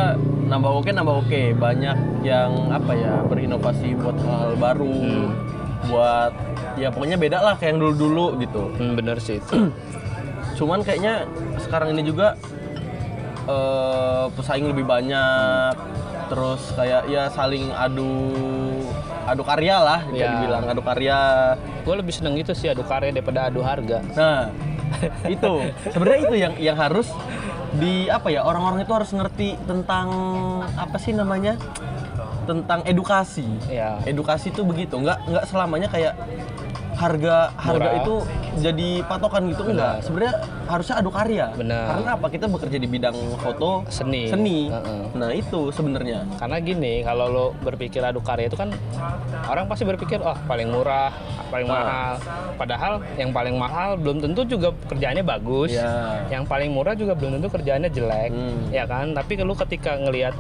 nambah 0.48 0.70
oke 0.74 0.90
nambah 0.90 1.16
oke 1.20 1.40
banyak 1.54 1.96
yang 2.22 2.50
apa 2.68 2.92
ya 2.92 3.12
berinovasi 3.22 3.92
buat 3.94 4.16
hal 4.18 4.56
baru 4.56 4.88
Hmm. 4.88 5.28
buat 5.86 6.32
ya 6.74 6.88
pokoknya 6.88 7.16
beda 7.16 7.38
lah 7.38 7.54
kayak 7.54 7.70
yang 7.70 7.80
dulu 7.80 7.94
dulu 7.94 8.26
gitu 8.38 8.62
Hmm, 8.74 8.92
bener 8.94 9.16
sih 9.18 9.38
itu. 9.38 9.52
cuman 10.58 10.82
kayaknya 10.82 11.28
sekarang 11.58 11.92
ini 11.92 12.02
juga 12.02 12.34
eh, 13.46 14.24
pesaing 14.32 14.66
lebih 14.66 14.84
banyak 14.84 15.74
terus 16.28 16.60
kayak 16.74 17.06
ya 17.06 17.28
saling 17.28 17.70
adu 17.70 18.10
adu 19.24 19.42
karya 19.42 19.76
lah 19.78 20.00
bisa 20.04 20.18
Ya. 20.18 20.28
dibilang 20.34 20.64
adu 20.66 20.82
karya 20.82 21.18
gue 21.80 21.94
lebih 21.94 22.12
seneng 22.12 22.36
itu 22.36 22.52
sih 22.52 22.68
adu 22.68 22.82
karya 22.82 23.08
daripada 23.10 23.48
adu 23.48 23.60
harga. 23.60 24.00
nah 24.12 24.48
itu 25.28 25.52
sebenarnya 25.86 26.20
itu 26.22 26.36
yang 26.38 26.54
yang 26.58 26.76
harus 26.76 27.08
di 27.76 28.08
apa 28.08 28.32
ya 28.32 28.48
orang-orang 28.48 28.80
itu 28.80 28.92
harus 28.96 29.10
ngerti 29.12 29.60
tentang 29.68 30.08
apa 30.72 30.96
sih 30.96 31.12
namanya? 31.12 31.60
Tentang 32.48 32.80
edukasi. 32.88 33.44
Ya. 33.68 34.00
edukasi 34.08 34.48
itu 34.48 34.64
begitu. 34.64 34.96
Nggak 34.96 35.18
nggak 35.28 35.44
selamanya 35.44 35.88
kayak 35.92 36.16
harga 36.98 37.54
harga 37.54 37.78
Murah. 37.86 37.94
itu 37.96 38.14
jadi 38.58 38.90
patokan 39.02 39.46
gitu 39.46 39.62
enggak 39.64 40.02
sebenarnya 40.02 40.34
harusnya 40.66 40.94
adu 40.96 41.08
karya 41.08 41.46
Benar. 41.54 41.84
karena 41.88 42.10
apa 42.12 42.26
kita 42.26 42.46
bekerja 42.46 42.76
di 42.76 42.88
bidang 42.88 43.14
foto 43.38 43.86
Seni. 43.86 44.26
seni 44.26 44.66
Heeh. 44.66 45.02
nah 45.14 45.30
itu 45.30 45.70
sebenarnya 45.70 46.26
Karena 46.36 46.58
gini, 46.58 47.00
kalau 47.00 47.26
lo 47.26 47.46
berpikir 47.56 48.00
adu 48.00 48.18
karya 48.18 48.46
itu 48.46 48.54
kan 48.54 48.74
orang 49.44 49.64
pasti 49.64 49.84
berpikir, 49.84 50.18
oh 50.20 50.34
paling 50.44 50.68
murah, 50.68 51.14
paling 51.48 51.64
Nah. 51.64 51.74
mahal. 51.76 52.12
Padahal 52.56 52.92
yang 53.14 53.30
paling 53.30 53.54
mahal 53.54 53.94
belum 53.94 54.18
tentu 54.20 54.42
juga 54.44 54.68
kerjaannya 54.84 55.22
bagus. 55.22 55.70
ya 55.70 56.22
Yang 56.28 56.44
paling 56.46 56.70
murah 56.70 56.92
juga 56.92 57.14
belum 57.14 57.38
tentu 57.38 57.48
kerjaannya 57.50 57.88
jelek, 57.88 58.30
Hmm. 58.30 58.58
ya 58.68 58.84
kan? 58.84 59.12
Tapi 59.12 59.38
lu 59.38 59.54
ketika 59.54 59.94
ngelihat 59.96 60.34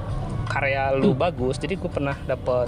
karya 0.46 0.90
lu 0.92 1.14
bagus, 1.24 1.56
jadi 1.56 1.74
gue 1.74 1.88
pernah 1.88 2.16
dapet 2.24 2.66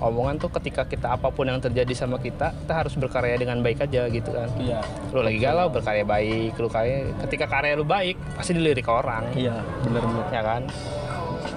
omongan 0.00 0.40
tuh 0.40 0.50
ketika 0.56 0.88
kita 0.88 1.12
apa 1.14 1.28
pun 1.28 1.44
yang 1.46 1.60
terjadi 1.60 1.92
sama 1.92 2.16
kita, 2.16 2.56
kita 2.56 2.72
harus 2.72 2.96
berkarya 2.96 3.36
dengan 3.36 3.60
baik 3.60 3.84
aja 3.84 4.08
gitu 4.08 4.32
kan. 4.32 4.48
iya. 4.56 4.80
Lu 5.12 5.20
lagi 5.20 5.38
galau 5.38 5.68
berkarya 5.68 6.02
baik, 6.02 6.56
lu 6.56 6.68
karya 6.72 7.12
ketika 7.28 7.46
karya 7.46 7.76
lu 7.76 7.84
baik 7.84 8.16
pasti 8.34 8.56
dilirik 8.56 8.88
orang. 8.88 9.28
Iya 9.36 9.60
benar-benar 9.84 10.26
ya 10.32 10.42
kan? 10.42 10.62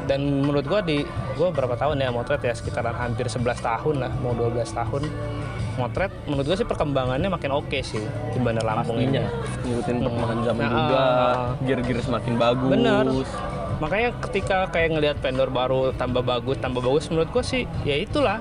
Dan 0.04 0.44
menurut 0.44 0.68
gua 0.68 0.84
di 0.84 1.08
gua 1.40 1.50
berapa 1.56 1.80
tahun 1.80 2.04
ya 2.04 2.12
motret 2.12 2.44
ya 2.44 2.52
sekitaran 2.52 2.94
hampir 2.94 3.32
11 3.32 3.40
tahun 3.64 3.96
lah 4.04 4.12
mau 4.20 4.36
12 4.36 4.60
tahun. 4.76 5.04
Motret 5.74 6.12
menurut 6.30 6.46
gua 6.46 6.58
sih 6.60 6.68
perkembangannya 6.68 7.30
makin 7.34 7.52
oke 7.56 7.80
sih 7.82 8.04
di 8.30 8.38
Bandar 8.44 8.62
Lampung 8.68 9.00
pastinya 9.00 9.26
ini 9.26 9.74
ngikutin 9.74 9.96
perkembangan 10.06 10.38
zaman 10.46 10.64
Nah, 10.64 10.76
juga 10.78 11.00
ah. 11.02 11.38
gear-gear 11.66 12.00
semakin 12.04 12.34
bagus. 12.38 12.70
Bener. 12.78 13.06
Makanya 13.84 14.16
ketika 14.24 14.72
kayak 14.72 14.96
ngelihat 14.96 15.18
vendor 15.20 15.52
baru 15.52 15.92
tambah 16.00 16.24
bagus 16.24 16.56
tambah 16.64 16.80
bagus 16.80 17.12
menurut 17.12 17.28
gua 17.36 17.44
sih 17.44 17.68
ya 17.84 18.00
itulah. 18.00 18.40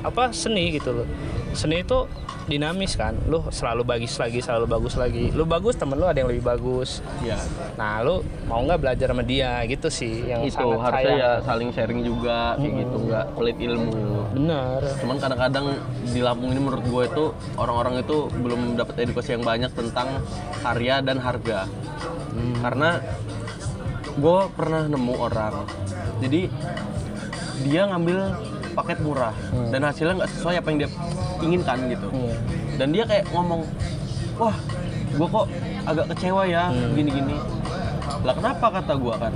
Apa 0.00 0.32
seni 0.32 0.72
gitu 0.72 0.94
loh. 0.94 1.08
Seni 1.52 1.84
itu 1.84 2.08
dinamis 2.48 2.96
kan. 2.96 3.12
Lu 3.28 3.44
selalu 3.52 3.84
bagus 3.84 4.16
lagi 4.16 4.40
selalu 4.40 4.64
bagus 4.64 4.96
lagi. 4.96 5.28
Lu 5.36 5.44
bagus 5.44 5.76
temen 5.76 6.00
lu 6.00 6.08
ada 6.08 6.16
yang 6.16 6.32
lebih 6.32 6.48
bagus. 6.48 7.04
Ya 7.20 7.36
nah 7.76 8.00
lu 8.00 8.24
mau 8.48 8.64
nggak 8.64 8.80
belajar 8.80 9.12
sama 9.12 9.20
dia? 9.20 9.60
Gitu 9.68 9.92
sih 9.92 10.24
yang 10.24 10.40
itu 10.48 10.56
sangat 10.56 10.80
harusnya 10.80 11.12
sayang. 11.12 11.20
ya 11.20 11.30
saling 11.44 11.70
sharing 11.76 12.00
juga 12.00 12.56
kayak 12.56 12.72
gitu. 12.80 12.96
Nggak 13.12 13.26
pelit 13.36 13.58
ilmu. 13.60 13.92
Benar. 14.38 14.80
Cuman 15.04 15.16
kadang-kadang 15.20 15.66
di 16.08 16.20
Lampung 16.24 16.50
ini 16.56 16.60
menurut 16.64 16.84
gue 16.88 17.02
itu 17.04 17.24
orang-orang 17.60 18.00
itu 18.00 18.32
belum 18.32 18.80
dapat 18.80 19.04
edukasi 19.04 19.36
yang 19.36 19.44
banyak 19.44 19.68
tentang 19.76 20.24
karya 20.64 21.04
dan 21.04 21.20
harga. 21.20 21.68
Karena 22.62 23.02
gue 24.18 24.38
pernah 24.58 24.82
nemu 24.90 25.14
orang. 25.14 25.54
Jadi 26.18 26.50
dia 27.62 27.86
ngambil 27.90 28.18
paket 28.74 28.98
murah 29.02 29.34
dan 29.74 29.82
hasilnya 29.82 30.22
nggak 30.22 30.30
sesuai 30.38 30.54
apa 30.62 30.68
yang 30.70 30.78
dia 30.86 30.90
inginkan 31.42 31.78
gitu. 31.90 32.08
Iya. 32.14 32.36
dan 32.78 32.88
dia 32.94 33.04
kayak 33.10 33.26
ngomong 33.34 33.66
wah 34.38 34.54
gue 35.10 35.26
kok 35.26 35.46
agak 35.86 36.06
kecewa 36.14 36.42
ya 36.46 36.70
gini-gini. 36.94 37.34
Lah 38.22 38.34
kenapa? 38.34 38.66
kata 38.82 38.92
gue 38.98 39.14
kan. 39.18 39.32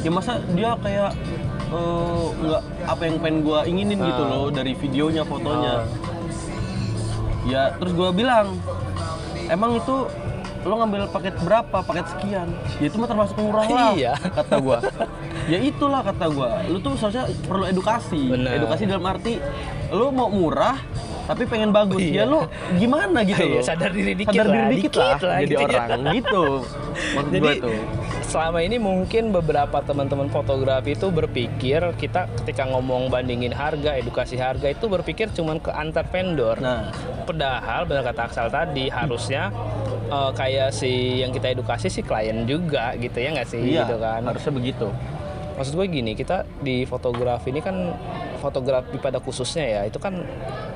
Ya 0.00 0.10
masa 0.12 0.40
dia 0.56 0.70
kayak 0.80 1.12
eh, 1.72 2.24
nggak 2.40 2.62
apa 2.88 3.02
yang 3.04 3.16
pengen 3.20 3.38
gue 3.44 3.58
inginin 3.68 3.98
gitu 4.00 4.22
loh 4.24 4.48
dari 4.48 4.72
videonya 4.76 5.22
fotonya. 5.28 5.84
Ya 7.48 7.74
terus 7.76 7.92
gue 7.92 8.10
bilang 8.16 8.56
emang 9.52 9.76
itu 9.76 10.08
lo 10.62 10.74
ngambil 10.78 11.10
paket 11.10 11.34
berapa? 11.38 11.78
Paket 11.82 12.06
sekian. 12.08 12.48
Ya 12.78 12.86
itu 12.86 12.96
mah 12.96 13.08
termasuk 13.08 13.36
murah 13.36 13.66
lah 13.66 13.90
Iya. 13.92 14.14
kata 14.16 14.56
gua. 14.58 14.78
Ya 15.44 15.58
itulah 15.58 16.00
kata 16.00 16.26
gua. 16.28 16.62
Lu 16.66 16.78
tuh 16.78 16.94
seharusnya 16.94 17.26
perlu 17.42 17.64
edukasi. 17.66 18.30
Bener. 18.30 18.62
edukasi 18.62 18.86
dalam 18.86 19.02
arti 19.04 19.42
lu 19.90 20.08
mau 20.08 20.28
murah 20.28 20.78
tapi 21.22 21.42
pengen 21.44 21.70
bagus 21.70 21.98
Iya. 21.98 22.22
ya 22.22 22.24
lu 22.24 22.40
gimana 22.74 23.22
gitu 23.22 23.40
Iya, 23.40 23.54
loh 23.54 23.62
sadar 23.62 23.90
diri 23.90 24.12
dikit 24.12 24.32
sadar 24.32 24.46
lah, 24.48 24.54
diri 24.64 24.74
dikit, 24.76 24.92
lah, 24.92 25.06
dikit 25.08 25.22
lah 25.22 25.36
jadi 25.36 25.44
gitu 25.44 25.62
ya. 25.62 25.66
orang 25.78 26.00
gitu 26.16 26.44
maksud 27.14 27.30
Jadi 27.30 27.40
gua 27.40 27.52
tuh 27.62 27.78
selama 28.24 28.58
ini 28.60 28.76
mungkin 28.76 29.22
beberapa 29.28 29.78
teman-teman 29.80 30.28
fotografi 30.28 30.90
itu 30.92 31.06
berpikir 31.08 31.80
kita 31.94 32.32
ketika 32.34 32.64
ngomong 32.64 33.06
bandingin 33.06 33.52
harga, 33.52 33.92
edukasi 33.94 34.34
harga 34.34 34.66
itu 34.66 34.88
berpikir 34.88 35.28
cuman 35.30 35.58
ke 35.58 35.68
antar 35.68 36.06
vendor. 36.06 36.56
nah 36.56 36.88
Padahal 37.22 37.84
benar 37.84 38.02
kata 38.02 38.22
Aksal 38.24 38.48
tadi 38.48 38.88
harusnya 38.88 39.52
eh, 40.06 40.30
kayak 40.32 40.72
si 40.72 41.20
yang 41.20 41.30
kita 41.30 41.52
edukasi 41.52 41.86
si 41.86 42.00
klien 42.00 42.42
juga 42.44 42.96
gitu 42.96 43.14
ya 43.14 43.30
nggak 43.30 43.46
sih 43.46 43.60
iya 43.62 43.84
gitu 43.84 43.96
kan. 43.96 44.24
harusnya 44.24 44.50
begitu 44.50 44.88
Maksud 45.52 45.76
gue 45.76 45.86
gini, 45.86 46.12
kita 46.12 46.48
di 46.58 46.82
fotografi 46.82 47.52
ini 47.52 47.60
kan 47.60 47.92
fotografi 48.42 48.98
pada 48.98 49.22
khususnya 49.22 49.62
ya, 49.62 49.80
itu 49.86 50.02
kan 50.02 50.18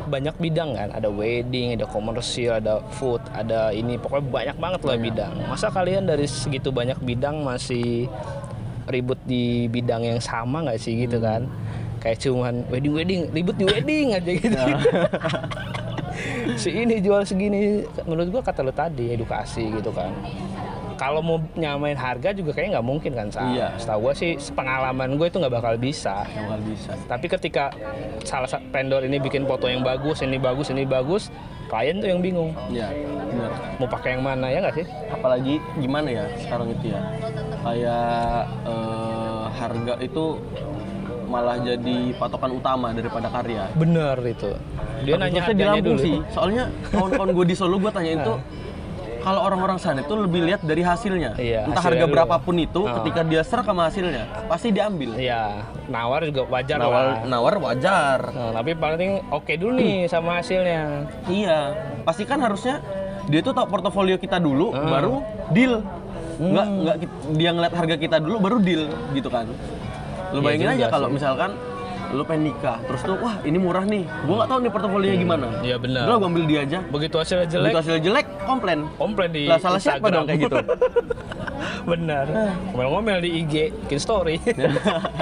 banyak 0.07 0.39
bidang 0.39 0.79
kan, 0.79 0.89
ada 0.95 1.11
wedding, 1.11 1.75
ada 1.75 1.91
komersial, 1.91 2.63
ada 2.63 2.79
food, 2.95 3.19
ada 3.35 3.75
ini 3.75 3.99
pokoknya 3.99 4.25
banyak 4.31 4.57
banget 4.63 4.81
lah 4.87 4.97
bidang. 4.97 5.35
Masa 5.51 5.75
kalian 5.75 6.07
dari 6.07 6.31
segitu 6.31 6.71
banyak 6.71 7.03
bidang 7.03 7.43
masih 7.43 8.07
ribut 8.87 9.19
di 9.27 9.67
bidang 9.67 10.07
yang 10.07 10.23
sama 10.23 10.63
nggak 10.63 10.79
sih 10.79 10.95
gitu 10.95 11.19
kan? 11.19 11.51
Kayak 11.99 12.23
cuman 12.23 12.63
wedding 12.71 12.95
wedding, 12.95 13.21
ribut 13.35 13.59
di 13.59 13.67
wedding 13.67 14.15
aja 14.15 14.31
gitu. 14.31 14.55
si 16.61 16.71
ini 16.73 17.03
jual 17.03 17.23
segini, 17.27 17.85
menurut 18.07 18.29
gua 18.39 18.43
kata 18.45 18.65
lo 18.65 18.73
tadi 18.73 19.13
edukasi 19.13 19.69
gitu 19.81 19.91
kan. 19.93 20.13
Kalau 20.97 21.21
mau 21.21 21.37
nyamain 21.55 21.95
harga 21.95 22.33
juga 22.33 22.51
kayaknya 22.53 22.81
nggak 22.81 22.89
mungkin 22.89 23.13
kan 23.13 23.27
Sal? 23.29 23.53
Iya. 23.53 23.69
Setahu 23.77 24.01
gue 24.03 24.15
sih 24.15 24.31
pengalaman 24.53 25.17
gue 25.17 25.27
itu 25.27 25.37
nggak 25.37 25.55
bakal 25.55 25.75
bisa. 25.77 26.25
nggak 26.25 26.63
bisa 26.65 26.93
Tapi 27.05 27.27
ketika 27.29 27.65
salah 28.23 28.49
satu 28.49 28.65
vendor 28.69 29.01
ini 29.01 29.17
bikin 29.17 29.45
foto 29.45 29.69
yang 29.69 29.81
bagus, 29.81 30.21
ini 30.21 30.37
bagus, 30.37 30.69
ini 30.69 30.83
bagus, 30.83 31.29
klien 31.67 31.99
tuh 31.99 32.09
yang 32.09 32.23
bingung 32.23 32.55
ya 32.71 32.87
benar 33.27 33.51
mau 33.77 33.89
pakai 33.91 34.15
yang 34.15 34.23
mana 34.23 34.47
ya 34.47 34.63
nggak 34.63 34.77
sih? 34.77 34.87
apalagi 35.11 35.55
gimana 35.77 36.09
ya 36.09 36.25
sekarang 36.39 36.71
itu 36.71 36.95
ya 36.95 37.01
kayak 37.61 38.39
eh, 38.65 39.45
harga 39.53 39.95
itu 39.99 40.25
malah 41.27 41.59
jadi 41.59 42.15
patokan 42.15 42.55
utama 42.55 42.95
daripada 42.95 43.27
karya 43.27 43.67
Bener 43.75 44.15
itu. 44.23 44.55
Dia 45.03 45.19
nanya 45.19 45.43
Khususnya 45.43 45.53
di 45.53 45.59
harganya 45.59 45.75
Lampung 45.75 45.99
dulu. 45.99 46.07
sih 46.07 46.17
soalnya 46.31 46.65
kawan-kawan 46.89 47.31
gue 47.35 47.45
di 47.45 47.57
Solo 47.59 47.77
gue 47.77 47.91
tanya 47.91 48.13
itu 48.15 48.35
kalau 49.27 49.43
orang-orang 49.43 49.75
sana 49.77 50.01
itu 50.01 50.15
lebih 50.15 50.47
lihat 50.47 50.63
dari 50.63 50.81
hasilnya 50.81 51.35
Iya, 51.35 51.67
entah 51.67 51.75
hasilnya 51.77 51.99
harga 51.99 52.05
dulu. 52.07 52.15
berapapun 52.15 52.55
itu 52.57 52.81
Ah. 52.81 52.95
ketika 52.97 53.21
dia 53.23 53.43
serak 53.43 53.67
sama 53.67 53.83
hasilnya 53.85 54.23
pasti 54.47 54.71
diambil 54.71 55.19
Iya, 55.19 55.67
nawar 55.91 56.23
juga 56.23 56.47
wajar 56.47 56.79
lah. 56.79 56.87
nawar 56.87 57.05
nawar 57.27 57.55
wajar 57.61 58.19
Nah, 58.31 58.55
tapi 58.55 58.73
paling 58.73 59.27
oke 59.29 59.53
dulu 59.53 59.75
nih 59.77 60.07
sama 60.07 60.39
hasilnya. 60.39 61.11
iya 61.27 61.75
pasti 62.07 62.23
kan 62.23 62.39
harusnya 62.39 62.79
dia 63.27 63.43
tuh 63.43 63.51
tahu 63.51 63.67
portofolio 63.67 64.15
kita 64.15 64.39
dulu 64.39 64.71
Ah. 64.71 64.87
baru 64.95 65.15
deal 65.51 65.83
Hmm. 66.37 66.53
nggak 66.53 66.67
nggak 66.79 66.97
dia 67.35 67.51
ngeliat 67.51 67.75
harga 67.75 67.97
kita 67.97 68.17
dulu 68.21 68.37
baru 68.39 68.57
deal 68.61 68.83
gitu 69.11 69.27
kan 69.27 69.51
lu 70.29 70.39
Iya 70.39 70.45
bayangin 70.45 70.67
juga 70.69 70.77
aja 70.77 70.87
kalau 70.89 71.09
misalkan 71.09 71.51
lu 72.15 72.23
pengen 72.23 72.55
nikah 72.55 72.79
terus 72.87 73.03
tuh 73.03 73.19
wah 73.19 73.35
ini 73.43 73.59
murah 73.59 73.83
nih 73.83 74.07
gua 74.25 74.35
nggak 74.39 74.49
tahu 74.49 74.59
nih 74.63 74.71
portofolionya 74.71 75.19
gimana 75.19 75.47
Iya 75.59 75.77
benar. 75.77 76.05
udah 76.07 76.17
gua 76.19 76.29
ambil 76.31 76.45
dia 76.47 76.61
aja 76.63 76.79
Begitu 76.87 77.15
hasilnya 77.19 77.47
jelek, 77.47 77.63
Begitu 77.67 77.79
hasilnya 77.83 78.03
jelek 78.07 78.27
komplain 78.47 78.79
komplain 78.95 79.31
di 79.35 79.43
lah 79.47 79.59
salah 79.59 79.81
siapa 79.83 80.07
dong 80.07 80.25
kayak 80.25 80.41
gitu 80.47 80.57
Benar. 81.87 82.27
Ngomel-ngomel 82.75 83.23
di 83.23 83.31
IG, 83.43 83.55
bikin 83.87 84.01
story. 84.03 84.37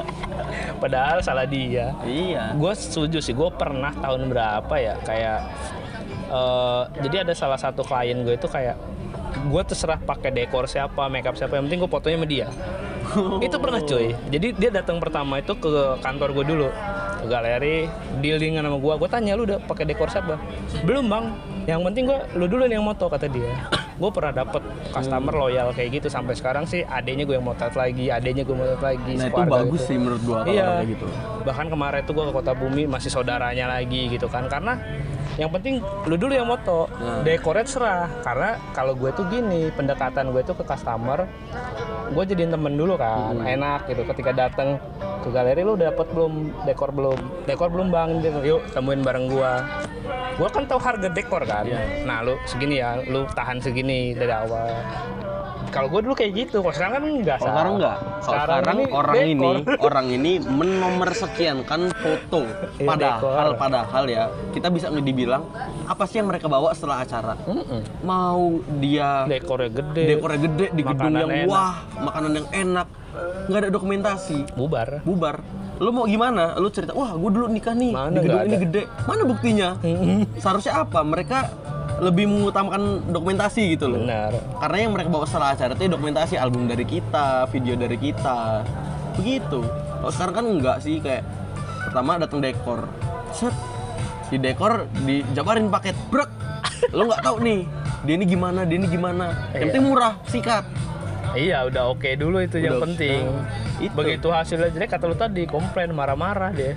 Padahal 0.82 1.20
salah 1.20 1.44
dia. 1.44 1.92
iya 2.04 2.52
Gue 2.56 2.72
setuju 2.72 3.20
sih. 3.20 3.36
Gue 3.36 3.48
pernah 3.52 3.92
tahun 3.92 4.32
berapa 4.32 4.74
ya 4.76 4.96
kayak 5.04 5.38
eh, 6.28 6.82
jadi 7.04 7.28
ada 7.28 7.34
salah 7.36 7.60
satu 7.60 7.84
klien 7.84 8.16
gue 8.24 8.34
itu 8.34 8.48
kayak 8.48 8.76
gue 9.44 9.62
terserah 9.66 10.00
pakai 10.00 10.30
dekor 10.32 10.64
siapa, 10.64 11.04
makeup 11.10 11.36
siapa, 11.36 11.58
yang 11.58 11.68
penting 11.68 11.84
gue 11.84 11.90
fotonya 11.90 12.16
sama 12.16 12.28
dia. 12.28 12.48
Itu 13.40 13.56
pernah 13.56 13.80
cuy. 13.80 14.06
Jadi 14.28 14.46
dia 14.54 14.70
datang 14.70 14.98
pertama 14.98 15.38
itu 15.38 15.54
ke 15.54 15.70
kantor 16.00 16.28
gue 16.32 16.46
dulu. 16.46 16.68
ke 17.14 17.32
galeri 17.32 17.88
dealing 18.20 18.60
sama 18.60 18.76
gua 18.76 19.00
gua 19.00 19.08
tanya 19.08 19.32
lu 19.32 19.48
udah 19.48 19.56
pakai 19.64 19.88
dekor 19.88 20.12
siapa 20.12 20.36
belum 20.84 21.08
bang 21.08 21.24
yang 21.64 21.80
penting 21.80 22.04
gua 22.04 22.20
lu 22.36 22.44
dulu 22.44 22.68
nih 22.68 22.76
yang 22.76 22.84
moto 22.84 23.08
kata 23.08 23.32
dia 23.32 23.48
gua 23.96 24.12
pernah 24.12 24.44
dapet 24.44 24.60
customer 24.92 25.32
loyal 25.32 25.72
kayak 25.72 25.88
gitu 25.96 26.12
sampai 26.12 26.36
sekarang 26.36 26.68
sih 26.68 26.84
adenya 26.84 27.24
gue 27.24 27.32
yang 27.32 27.46
motret 27.48 27.72
lagi 27.72 28.12
adenya 28.12 28.44
gue 28.44 28.52
motret 28.52 28.76
lagi 28.76 29.16
Nah 29.16 29.32
itu 29.32 29.40
bagus 29.40 29.80
gitu. 29.80 29.88
sih 29.88 29.96
menurut 29.96 30.20
gua 30.20 30.44
kalau 30.44 30.52
Iya. 30.52 30.68
kayak 30.68 30.88
gitu. 30.92 31.06
Bahkan 31.48 31.66
kemarin 31.72 32.00
tuh 32.04 32.12
gue 32.12 32.24
ke 32.28 32.32
Kota 32.36 32.52
Bumi 32.52 32.82
masih 32.84 33.08
saudaranya 33.08 33.66
lagi 33.72 34.02
gitu 34.12 34.28
kan 34.28 34.44
karena 34.44 34.76
yang 35.34 35.50
penting 35.50 35.82
lu 36.06 36.14
dulu 36.14 36.32
yang 36.32 36.46
moto, 36.46 36.86
Nah. 36.94 37.26
dekornya 37.26 37.66
serah. 37.66 38.06
Karena 38.22 38.54
kalau 38.70 38.94
gue 38.94 39.10
tuh 39.10 39.26
gini, 39.26 39.70
pendekatan 39.74 40.30
gue 40.30 40.42
tuh 40.46 40.54
ke 40.54 40.64
customer, 40.64 41.26
gue 42.14 42.24
jadiin 42.24 42.54
temen 42.54 42.74
dulu 42.78 42.94
kan, 42.94 43.34
Hmm. 43.34 43.46
enak 43.46 43.90
gitu. 43.90 44.06
Ketika 44.06 44.30
datang 44.30 44.78
ke 45.24 45.28
galeri 45.32 45.66
lu 45.66 45.74
udah 45.74 45.90
dapet 45.90 46.06
belum 46.14 46.32
dekor 46.62 46.90
belum, 46.94 47.18
dekor 47.44 47.68
belum 47.72 47.88
bang, 47.90 48.10
Dia, 48.22 48.30
yuk 48.46 48.62
temuin 48.70 49.02
bareng 49.02 49.26
gue. 49.26 49.52
Gue 50.34 50.48
kan 50.50 50.66
tahu 50.66 50.80
harga 50.82 51.08
dekor 51.10 51.42
kan, 51.46 51.66
Iya. 51.66 52.06
nah 52.06 52.22
lu 52.22 52.34
segini 52.46 52.78
ya, 52.78 52.98
lu 53.06 53.26
tahan 53.34 53.58
segini 53.58 54.14
dari 54.14 54.34
awal. 54.34 54.70
Kalau 55.74 55.88
gue 55.90 56.00
dulu 56.00 56.14
kayak 56.14 56.32
gitu, 56.36 56.56
kalau 56.62 56.70
sekarang 56.70 56.92
kan 56.94 57.02
enggak. 57.04 57.36
Kalau 57.36 57.50
sekarang 57.50 57.72
enggak. 57.74 57.96
Kalau 57.98 58.22
sekarang, 58.38 58.62
ini 58.78 58.84
orang 58.86 59.14
dekor. 59.14 59.26
ini 59.26 59.50
orang 59.90 60.06
ini 60.08 60.32
menomor 60.38 61.10
sekiankan 61.10 61.80
foto. 61.92 62.40
Iya, 62.78 62.86
Padahal 62.86 63.18
dekor. 63.18 63.58
padahal 63.58 64.04
ya 64.06 64.22
kita 64.54 64.68
bisa 64.70 64.86
dibilang 64.94 65.42
apa 65.84 66.06
sih 66.06 66.22
yang 66.22 66.30
mereka 66.30 66.46
bawa 66.46 66.70
setelah 66.70 67.02
acara? 67.02 67.34
Mm-mm. 67.44 67.80
Mau 68.00 68.42
dia 68.78 69.26
Dekornya 69.26 69.70
gede, 69.72 70.02
dekornya 70.08 70.38
gede 70.40 70.66
di 70.70 70.82
gedung 70.82 71.12
yang 71.12 71.30
enak. 71.34 71.50
wah, 71.50 71.74
makanan 71.98 72.32
yang 72.32 72.48
enak, 72.48 72.86
nggak 73.50 73.60
ada 73.60 73.70
dokumentasi, 73.70 74.38
bubar. 74.54 75.02
bubar. 75.02 75.42
Lu 75.74 75.90
mau 75.90 76.06
gimana? 76.06 76.54
Lu 76.54 76.70
cerita, 76.70 76.94
wah 76.94 77.10
gue 77.12 77.30
dulu 77.34 77.50
nikah 77.50 77.74
nih 77.74 77.90
Mana 77.90 78.14
di 78.14 78.22
gedung 78.22 78.46
ini 78.46 78.56
gede. 78.62 78.82
Mana 79.04 79.22
buktinya? 79.26 79.68
Seharusnya 80.38 80.86
apa? 80.86 81.02
Mereka 81.02 81.38
lebih 81.94 82.26
mengutamakan 82.26 82.82
dokumentasi 83.08 83.74
gitu 83.74 83.86
loh. 83.86 84.02
Benar. 84.02 84.34
Karena 84.58 84.76
yang 84.80 84.92
mereka 84.92 85.08
bawa 85.08 85.24
setelah 85.24 85.54
acara 85.54 85.72
itu 85.72 85.86
dokumentasi 85.86 86.34
album 86.34 86.66
dari 86.66 86.82
kita, 86.82 87.46
video 87.48 87.74
dari 87.74 87.94
kita. 87.94 88.66
Begitu. 89.14 89.62
Kalau 90.00 90.12
sekarang 90.12 90.34
kan 90.34 90.46
enggak 90.48 90.76
sih 90.80 90.98
kayak 90.98 91.22
pertama 91.84 92.18
datang 92.18 92.42
dekor. 92.42 92.90
Set. 93.30 93.54
Di 94.26 94.36
dekor 94.36 94.90
dijabarin 95.00 95.70
paket. 95.70 95.94
Brek. 96.10 96.30
Lo 96.90 97.06
nggak 97.06 97.22
tahu 97.22 97.36
nih. 97.40 97.60
Dia 98.04 98.14
ini 98.14 98.26
gimana, 98.26 98.60
dia 98.62 98.76
ini 98.76 98.84
gimana. 98.84 99.32
Yang 99.50 99.54
Iya. 99.54 99.64
penting 99.70 99.84
murah, 99.86 100.12
sikat. 100.26 100.64
Iya, 101.34 101.66
udah 101.66 101.82
oke 101.88 102.10
dulu 102.14 102.38
itu 102.38 102.58
yang 102.58 102.78
Udah- 102.78 102.84
penting. 102.86 103.22
Nah, 103.24 103.73
itu. 103.84 103.94
Begitu 103.94 104.28
hasilnya 104.28 104.70
jelek 104.70 104.90
kata 104.90 105.04
lu 105.04 105.14
tadi 105.14 105.44
komplain 105.44 105.90
marah-marah 105.90 106.50
dia. 106.50 106.74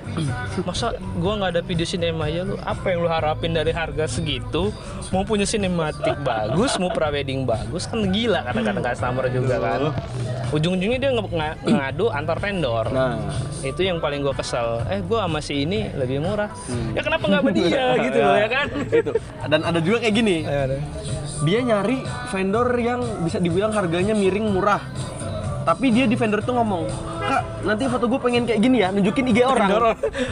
Masa 0.61 0.91
gua 1.15 1.37
nggak 1.37 1.51
ada 1.53 1.61
video 1.61 1.83
sinema 1.83 2.27
ya 2.27 2.41
lu? 2.41 2.55
Apa 2.59 2.91
yang 2.91 3.01
lu 3.01 3.09
harapin 3.09 3.51
dari 3.51 3.71
harga 3.71 4.05
segitu? 4.05 4.69
Mau 5.09 5.23
punya 5.23 5.43
sinematik 5.43 6.19
bagus, 6.21 6.75
mau 6.75 6.89
prewedding 6.89 7.43
bagus 7.43 7.85
kan 7.85 8.03
gila 8.07 8.43
kadang-kadang 8.43 8.83
customer 8.83 9.25
juga 9.27 9.55
kan. 9.57 9.81
Ujung-ujungnya 10.47 10.97
dia 10.97 11.11
nga- 11.11 11.59
ngadu 11.59 12.07
antar 12.07 12.39
vendor. 12.39 12.87
Nah, 12.87 13.19
Itu 13.59 13.81
yang 13.81 13.97
paling 13.97 14.21
gua 14.21 14.31
kesel. 14.31 14.79
Eh, 14.87 15.01
gua 15.01 15.25
sama 15.25 15.39
si 15.39 15.65
ini 15.65 15.91
lebih 15.91 16.21
murah. 16.21 16.47
Hmm. 16.67 16.93
Ya 16.93 17.01
kenapa 17.01 17.25
nggak 17.25 17.41
sama 17.41 17.51
dia 17.51 17.83
gitu 18.05 18.19
loh 18.19 18.37
ya 18.37 18.47
kan? 18.47 18.67
itu. 19.01 19.11
Dan 19.43 19.59
ada 19.61 19.79
juga 19.81 19.97
kayak 19.99 20.15
gini. 20.15 20.37
Dia 21.37 21.59
nyari 21.61 22.01
vendor 22.29 22.67
yang 22.75 23.01
bisa 23.21 23.37
dibilang 23.37 23.69
harganya 23.69 24.13
miring 24.13 24.49
murah. 24.49 24.81
Tapi 25.67 25.91
dia 25.91 26.07
di 26.07 26.15
vendor 26.15 26.39
tuh 26.47 26.55
ngomong, 26.55 26.88
Kak, 27.27 27.67
nanti 27.67 27.91
foto 27.91 28.07
gue 28.07 28.15
pengen 28.24 28.47
kayak 28.47 28.63
gini 28.63 28.79
ya, 28.79 28.88
nunjukin 28.88 29.36
IG 29.36 29.43
orang. 29.43 29.67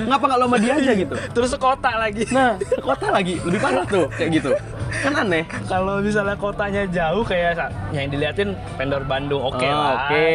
Ngapa 0.08 0.24
nggak 0.32 0.40
lo 0.40 0.46
sama 0.48 0.58
dia 0.64 0.80
aja 0.80 0.92
gitu? 0.96 1.12
Terus 1.36 1.50
sekota 1.52 1.92
lagi. 1.92 2.24
Nah, 2.32 2.56
ke 2.56 2.80
kota 2.80 3.12
lagi, 3.12 3.44
lebih 3.44 3.60
parah 3.60 3.84
tuh 3.84 4.08
kayak 4.16 4.30
gitu. 4.32 4.56
Kan 5.06 5.14
aneh. 5.16 5.46
Kalau 5.66 6.02
misalnya 6.02 6.34
kotanya 6.34 6.82
jauh 6.88 7.22
kayak 7.22 7.62
yang 7.92 8.10
diliatin 8.10 8.50
vendor 8.74 9.06
Bandung, 9.06 9.38
oke 9.40 9.62
Oh, 9.62 9.70
lah. 9.72 10.10
Oke. 10.10 10.28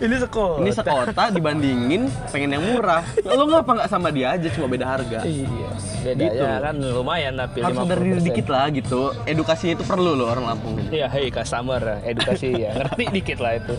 Ini 0.00 0.14
sekota. 0.18 0.58
Ini 0.58 0.70
sekota 0.72 1.22
dibandingin 1.30 2.02
pengen 2.28 2.50
yang 2.52 2.64
murah. 2.66 3.06
Lo 3.22 3.46
ngapa 3.46 3.70
nggak 3.76 3.88
sama 3.88 4.10
dia 4.10 4.34
aja 4.34 4.50
cuma 4.50 4.66
beda 4.66 4.86
harga? 4.88 5.22
Iya. 5.22 5.70
Bedanya 6.00 6.32
Gitu. 6.32 6.44
kan 6.60 6.74
lumayan 6.76 7.32
tapi 7.36 7.58
Harus 7.60 7.76
sadar 7.76 7.98
diri 7.98 8.10
50%. 8.16 8.26
dikit 8.26 8.46
lah 8.48 8.66
gitu. 8.68 9.00
Edukasinya 9.24 9.72
itu 9.74 9.84
perlu 9.84 10.10
loh 10.12 10.26
orang 10.28 10.44
Lampung. 10.46 10.74
Iya, 10.88 11.06
hey 11.06 11.28
customer, 11.28 11.78
edukasi 12.02 12.48
ya. 12.56 12.72
Ngerti 12.74 13.04
dikit 13.12 13.38
lah 13.38 13.52
itu. 13.54 13.74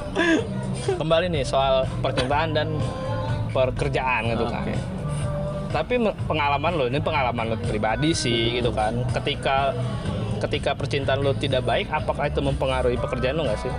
Kembali 0.94 1.28
nih 1.28 1.44
soal 1.44 1.84
percintaan 2.00 2.54
dan 2.54 2.68
pekerjaan 3.50 4.22
gitu 4.28 4.46
kan. 4.48 4.64
Oke. 4.64 4.76
Tapi 5.72 5.94
pengalaman 6.26 6.72
lo, 6.74 6.86
ini 6.86 7.00
pengalaman 7.00 7.46
lo 7.48 7.58
pribadi 7.58 8.12
sih 8.12 8.54
gitu 8.54 8.70
kan. 8.70 8.92
Ketika 9.10 9.72
ketika 10.42 10.74
percintaan 10.74 11.22
lo 11.22 11.38
tidak 11.38 11.62
baik, 11.62 11.88
apakah 11.94 12.28
itu 12.28 12.42
mempengaruhi 12.42 12.98
pekerjaan 12.98 13.38
lo 13.38 13.46
nggak 13.46 13.62
sih? 13.62 13.74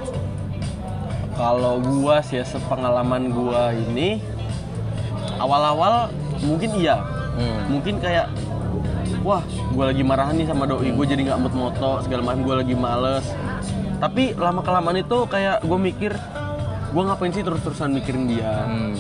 Kalau 1.35 1.83
gua 1.83 2.23
sih 2.23 2.39
ya 2.39 2.45
sepengalaman 2.47 3.35
gua 3.35 3.75
ini 3.75 4.23
awal-awal 5.43 6.13
mungkin 6.47 6.71
iya. 6.79 7.03
Hmm. 7.35 7.79
Mungkin 7.79 7.99
kayak 7.99 8.31
wah, 9.27 9.43
gua 9.75 9.91
lagi 9.91 10.05
marahan 10.07 10.39
nih 10.39 10.47
sama 10.47 10.69
doi, 10.69 10.93
gue 10.93 11.07
jadi 11.07 11.23
nggak 11.33 11.41
mood 11.41 11.55
moto, 11.57 11.99
segala 12.05 12.23
macam 12.23 12.47
gua 12.47 12.63
lagi 12.63 12.75
males. 12.79 13.27
Tapi 14.03 14.35
lama 14.35 14.67
kelamaan 14.67 14.99
itu 14.99 15.19
kayak 15.31 15.63
gue 15.63 15.79
mikir, 15.79 16.13
gua 16.93 17.03
ngapain 17.13 17.33
sih 17.33 17.43
terus-terusan 17.43 17.91
mikirin 17.97 18.29
dia? 18.29 18.69
Hmm. 18.69 18.95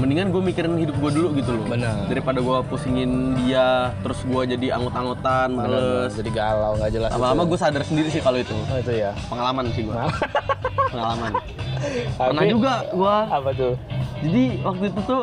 Mendingan 0.00 0.32
gue 0.32 0.40
mikirin 0.40 0.76
hidup 0.80 0.96
gue 0.96 1.10
dulu 1.12 1.28
gitu 1.36 1.50
loh. 1.56 1.66
Benar. 1.68 2.08
Daripada 2.08 2.38
gua 2.40 2.64
pusingin 2.64 3.36
dia, 3.36 3.92
terus 4.00 4.20
gua 4.24 4.48
jadi 4.48 4.76
angut-angutan, 4.76 5.52
males. 5.52 6.12
Jadi 6.16 6.30
galau 6.32 6.76
nggak 6.76 6.90
jelas. 6.92 7.10
Lama-lama 7.12 7.44
itu. 7.44 7.50
gue 7.52 7.58
sadar 7.60 7.82
sendiri 7.84 8.08
sih 8.08 8.20
kalau 8.20 8.38
itu. 8.40 8.56
Oh 8.56 8.78
itu 8.80 8.92
ya. 8.96 9.12
Pengalaman 9.28 9.64
sih 9.72 9.84
gua. 9.84 10.08
Pengalaman. 10.92 11.32
Pernah 12.20 12.44
juga 12.44 12.72
gua 12.92 13.24
Apa 13.28 13.50
tuh? 13.56 13.74
jadi 14.20 14.60
waktu 14.60 14.84
itu 14.92 15.00
tuh 15.08 15.22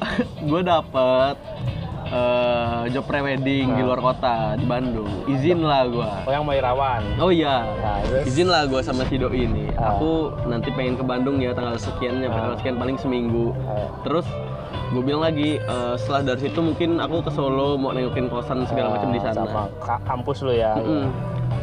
gue 0.48 0.60
dapet 0.64 1.36
eh, 2.10 2.82
job 2.88 3.04
prewedding 3.04 3.68
di 3.70 3.82
luar 3.82 4.00
kota 4.00 4.36
di 4.54 4.64
Bandung. 4.64 5.08
Izin 5.26 5.60
lah 5.60 5.84
gue. 5.84 6.08
Oh 6.24 6.30
yang 6.30 6.42
mau 6.42 6.52
Irawan. 6.52 7.02
Oh 7.16 7.28
iya, 7.28 7.68
Nah, 7.78 8.00
terus? 8.02 8.24
izin 8.26 8.46
lah 8.46 8.64
gue 8.64 8.80
sama 8.80 9.04
si 9.04 9.16
doi 9.16 9.38
ini. 9.40 9.68
Ah. 9.74 9.92
Aku 9.92 10.10
nanti 10.44 10.68
pengen 10.70 10.94
ke 10.94 11.02
Bandung 11.02 11.36
ya 11.36 11.52
tanggal 11.52 11.76
sekian 11.76 12.18
ya, 12.18 12.28
tanggal 12.28 12.56
sekian 12.56 12.76
paling 12.76 12.96
seminggu. 12.96 13.52
Ah. 13.62 13.88
Terus 14.02 14.26
gue 14.88 15.02
bilang 15.02 15.20
lagi 15.22 15.56
eh, 15.56 15.94
setelah 15.96 16.22
dari 16.26 16.40
situ 16.42 16.58
mungkin 16.58 16.96
aku 16.96 17.20
ke 17.20 17.30
Solo 17.30 17.76
mau 17.76 17.92
nengokin 17.92 18.26
kosan 18.26 18.64
segala 18.64 18.94
macam 18.94 19.08
di 19.10 19.20
sana. 19.20 19.36
Sama 19.38 19.62
ka- 19.78 20.02
kampus 20.02 20.40
lu 20.40 20.52
ya. 20.52 20.72
Mm-mm. 20.74 21.12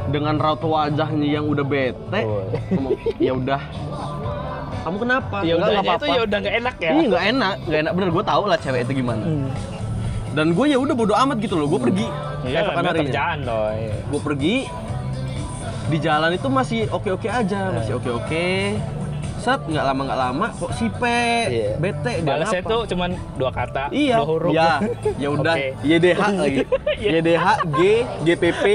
Dengan 0.06 0.38
raut 0.38 0.62
wajahnya 0.62 1.26
yang 1.32 1.46
udah 1.46 1.62
bete, 1.64 2.22
Oh. 2.22 2.46
ya 3.18 3.34
udah. 3.34 3.58
Kamu 4.82 5.02
kenapa? 5.02 5.42
Ya 5.42 5.58
udah 5.58 5.82
itu 5.82 6.06
ya 6.06 6.22
udah 6.22 6.38
nggak 6.40 6.56
enak 6.60 6.76
ya. 6.78 6.90
Iya 6.92 7.04
nggak 7.10 7.24
enak, 7.28 7.56
nggak 7.66 7.80
enak 7.82 7.94
bener. 7.98 8.10
Gue 8.14 8.24
tau 8.24 8.44
lah 8.46 8.54
cewek 8.56 8.86
itu 8.86 9.02
gimana. 9.02 9.26
Hmm. 9.26 9.50
Dan 10.36 10.52
gue 10.52 10.65
ya 10.67 10.76
udah 10.76 10.91
bodo 10.93 11.15
amat 11.15 11.39
gitu 11.39 11.56
loh. 11.56 11.65
Gue 11.65 11.80
pergi. 11.82 12.08
Iya, 12.43 12.67
namanya 12.67 12.91
harinya. 12.91 13.00
kerjaan 13.02 13.38
loh. 13.41 13.67
iya. 13.71 13.95
Gue 14.06 14.21
pergi. 14.21 14.56
Di 15.86 15.98
jalan 15.98 16.32
itu 16.32 16.48
masih 16.50 16.80
oke-oke 16.89 17.26
aja, 17.26 17.62
Iya. 17.63 17.74
masih 17.74 17.93
oke-oke. 17.95 18.48
Set, 19.38 19.62
nggak 19.63 19.86
lama 19.86 20.02
nggak 20.04 20.19
lama 20.19 20.45
kok 20.52 20.71
si 20.74 20.89
P 20.89 21.04
Iya. 21.45 21.78
bete 21.78 22.13
Balasnya 22.19 22.60
ngapa? 22.60 22.71
tuh 22.71 22.82
cuman 22.89 23.10
dua 23.38 23.52
kata, 23.54 23.84
Iya, 23.93 24.17
dua 24.17 24.26
huruf. 24.26 24.52
ya, 24.52 24.82
ya 25.21 25.28
udah, 25.30 25.54
Oke. 25.54 25.67
YDH 25.86 26.21
lagi, 26.41 26.62
Iya. 26.98 27.10
YDH, 27.15 27.45
G, 27.69 27.80
GPP. 28.26 28.65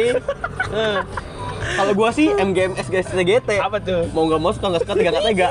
Eh. 0.71 0.99
Kalau 1.61 1.93
gua 1.93 2.09
sih 2.11 2.31
MGM 2.31 2.79
SGSTGT. 2.79 3.59
Apa 3.59 3.79
tuh? 3.79 4.07
Mau 4.11 4.25
nggak 4.25 4.41
mau 4.41 4.51
suka 4.51 4.71
nggak 4.71 4.83
suka 4.83 4.95
tiga 4.95 5.11
nggak 5.13 5.25
tega. 5.27 5.49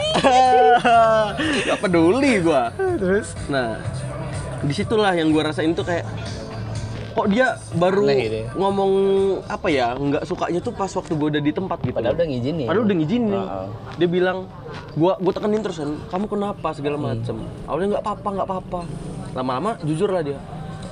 Gak 1.66 1.78
peduli 1.80 2.40
gua. 2.40 2.72
Terus? 2.96 3.36
Nah, 3.46 3.78
di 4.60 4.74
situlah 4.74 5.12
yang 5.12 5.30
gua 5.30 5.50
rasain 5.50 5.72
tuh 5.72 5.84
kayak 5.84 6.04
kok 7.10 7.26
dia 7.28 7.58
baru 7.74 8.06
Aneh 8.06 8.18
gitu 8.22 8.38
ya. 8.38 8.48
ngomong 8.54 8.92
apa 9.46 9.68
ya 9.68 9.92
nggak 9.92 10.24
sukanya 10.24 10.60
tuh 10.60 10.72
pas 10.72 10.88
waktu 10.88 11.14
gua 11.14 11.28
udah 11.30 11.42
di 11.42 11.52
tempat 11.52 11.78
gitu. 11.82 11.92
Padahal 11.94 12.16
udah 12.16 12.28
ngizinin. 12.28 12.66
Padahal 12.66 12.86
udah 12.86 12.96
ngizinin. 12.96 13.34
Heeh. 13.36 13.68
Dia 13.98 14.08
bilang, 14.08 14.38
gua 14.94 15.14
gua 15.18 15.34
tekenin 15.34 15.60
terus 15.60 15.78
kan, 15.78 15.92
kamu 16.08 16.26
kenapa 16.28 16.68
segala 16.72 16.96
Hmm. 16.96 17.06
macem. 17.10 17.36
Awalnya 17.66 17.88
nggak 17.92 18.04
apa-apa 18.04 18.28
nggak 18.30 18.48
apa-apa. 18.48 18.82
Lama-lama 19.32 19.72
jujur 19.82 20.08
lah 20.08 20.22
dia. 20.22 20.40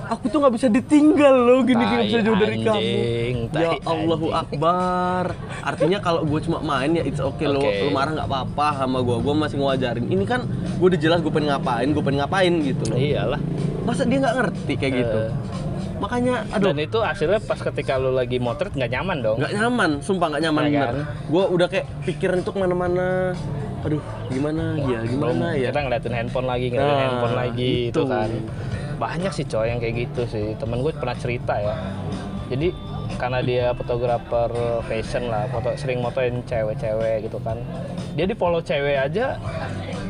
Aku 0.07 0.25
tuh 0.27 0.39
nggak 0.39 0.53
bisa 0.55 0.67
ditinggal 0.67 1.35
loh 1.37 1.59
gini 1.61 1.83
gini 1.83 2.01
bisa 2.05 2.19
jauh 2.21 2.35
dari 2.35 2.55
anjing, 2.57 3.35
kamu. 3.45 3.59
Ya 3.59 3.71
Allahu 3.83 4.27
anjing. 4.27 4.57
Akbar. 4.57 5.25
Artinya 5.61 5.97
kalau 5.99 6.21
gue 6.23 6.39
cuma 6.41 6.57
main 6.59 6.91
ya 6.91 7.03
it's 7.03 7.19
okay 7.19 7.45
lo, 7.45 7.59
Oke. 7.59 7.83
lo 7.83 7.91
marah 7.91 8.11
nggak 8.13 8.27
apa-apa 8.27 8.67
sama 8.77 8.99
gue. 9.01 9.17
Gue 9.17 9.33
masih 9.33 9.57
ngewajarin. 9.57 10.05
Ini 10.05 10.23
kan 10.23 10.41
gue 10.47 10.87
udah 10.87 10.99
jelas 10.99 11.19
gue 11.19 11.29
pengen 11.29 11.51
ngapain, 11.51 11.87
gue 11.87 11.99
pengen 12.01 12.19
ngapain 12.21 12.53
gitu 12.61 12.83
loh. 12.85 12.95
Iyalah. 12.95 13.41
Masa 13.83 14.03
dia 14.03 14.17
nggak 14.17 14.35
ngerti 14.37 14.73
kayak 14.75 14.93
gitu? 14.95 15.19
Eh. 15.19 15.31
Makanya, 15.97 16.45
aduh, 16.53 16.69
Dan 16.69 16.77
itu 16.79 16.99
hasilnya 17.01 17.41
pas 17.41 17.57
ketika 17.57 17.97
lu 17.97 18.13
lagi 18.13 18.37
motret 18.37 18.69
nggak 18.69 18.91
nyaman 18.91 19.17
dong. 19.19 19.37
nggak 19.41 19.49
nyaman, 19.51 19.89
sumpah 19.99 20.29
nggak 20.29 20.43
nyaman 20.45 20.61
Iya 20.61 20.69
bener. 20.69 20.85
kan? 20.85 20.95
Gue 21.25 21.43
udah 21.49 21.67
kayak 21.67 21.85
pikiran 22.05 22.37
itu 22.37 22.49
ke 22.49 22.59
mana-mana. 22.59 23.33
Aduh, 23.81 24.01
gimana 24.27 24.77
ya, 24.77 24.99
gimana 25.01 25.33
Belum, 25.33 25.57
ya? 25.57 25.69
Kita 25.69 25.79
ngeliatin 25.81 26.13
handphone 26.13 26.45
lagi, 26.45 26.65
ngeliatin 26.69 26.91
Nah, 26.91 27.01
handphone 27.03 27.35
lagi 27.35 27.71
itu 27.87 27.89
itu. 27.89 28.01
kan. 28.05 28.29
Banyak 28.97 29.31
sih 29.33 29.45
coy 29.45 29.69
yang 29.69 29.79
kayak 29.79 30.09
gitu 30.09 30.21
sih 30.25 30.45
temen 30.57 30.81
gue 30.81 30.91
pernah 30.93 31.17
cerita 31.17 31.53
ya 31.57 31.75
jadi 32.49 32.73
karena 33.17 33.39
dia 33.41 33.65
fotografer 33.73 34.51
fashion 34.85 35.31
lah 35.31 35.47
foto 35.49 35.73
sering 35.79 36.03
motoin 36.03 36.43
cewek-cewek 36.43 37.29
gitu 37.29 37.37
kan 37.41 37.57
dia 38.13 38.25
di 38.27 38.35
follow 38.35 38.59
cewek 38.61 38.97
aja 38.97 39.37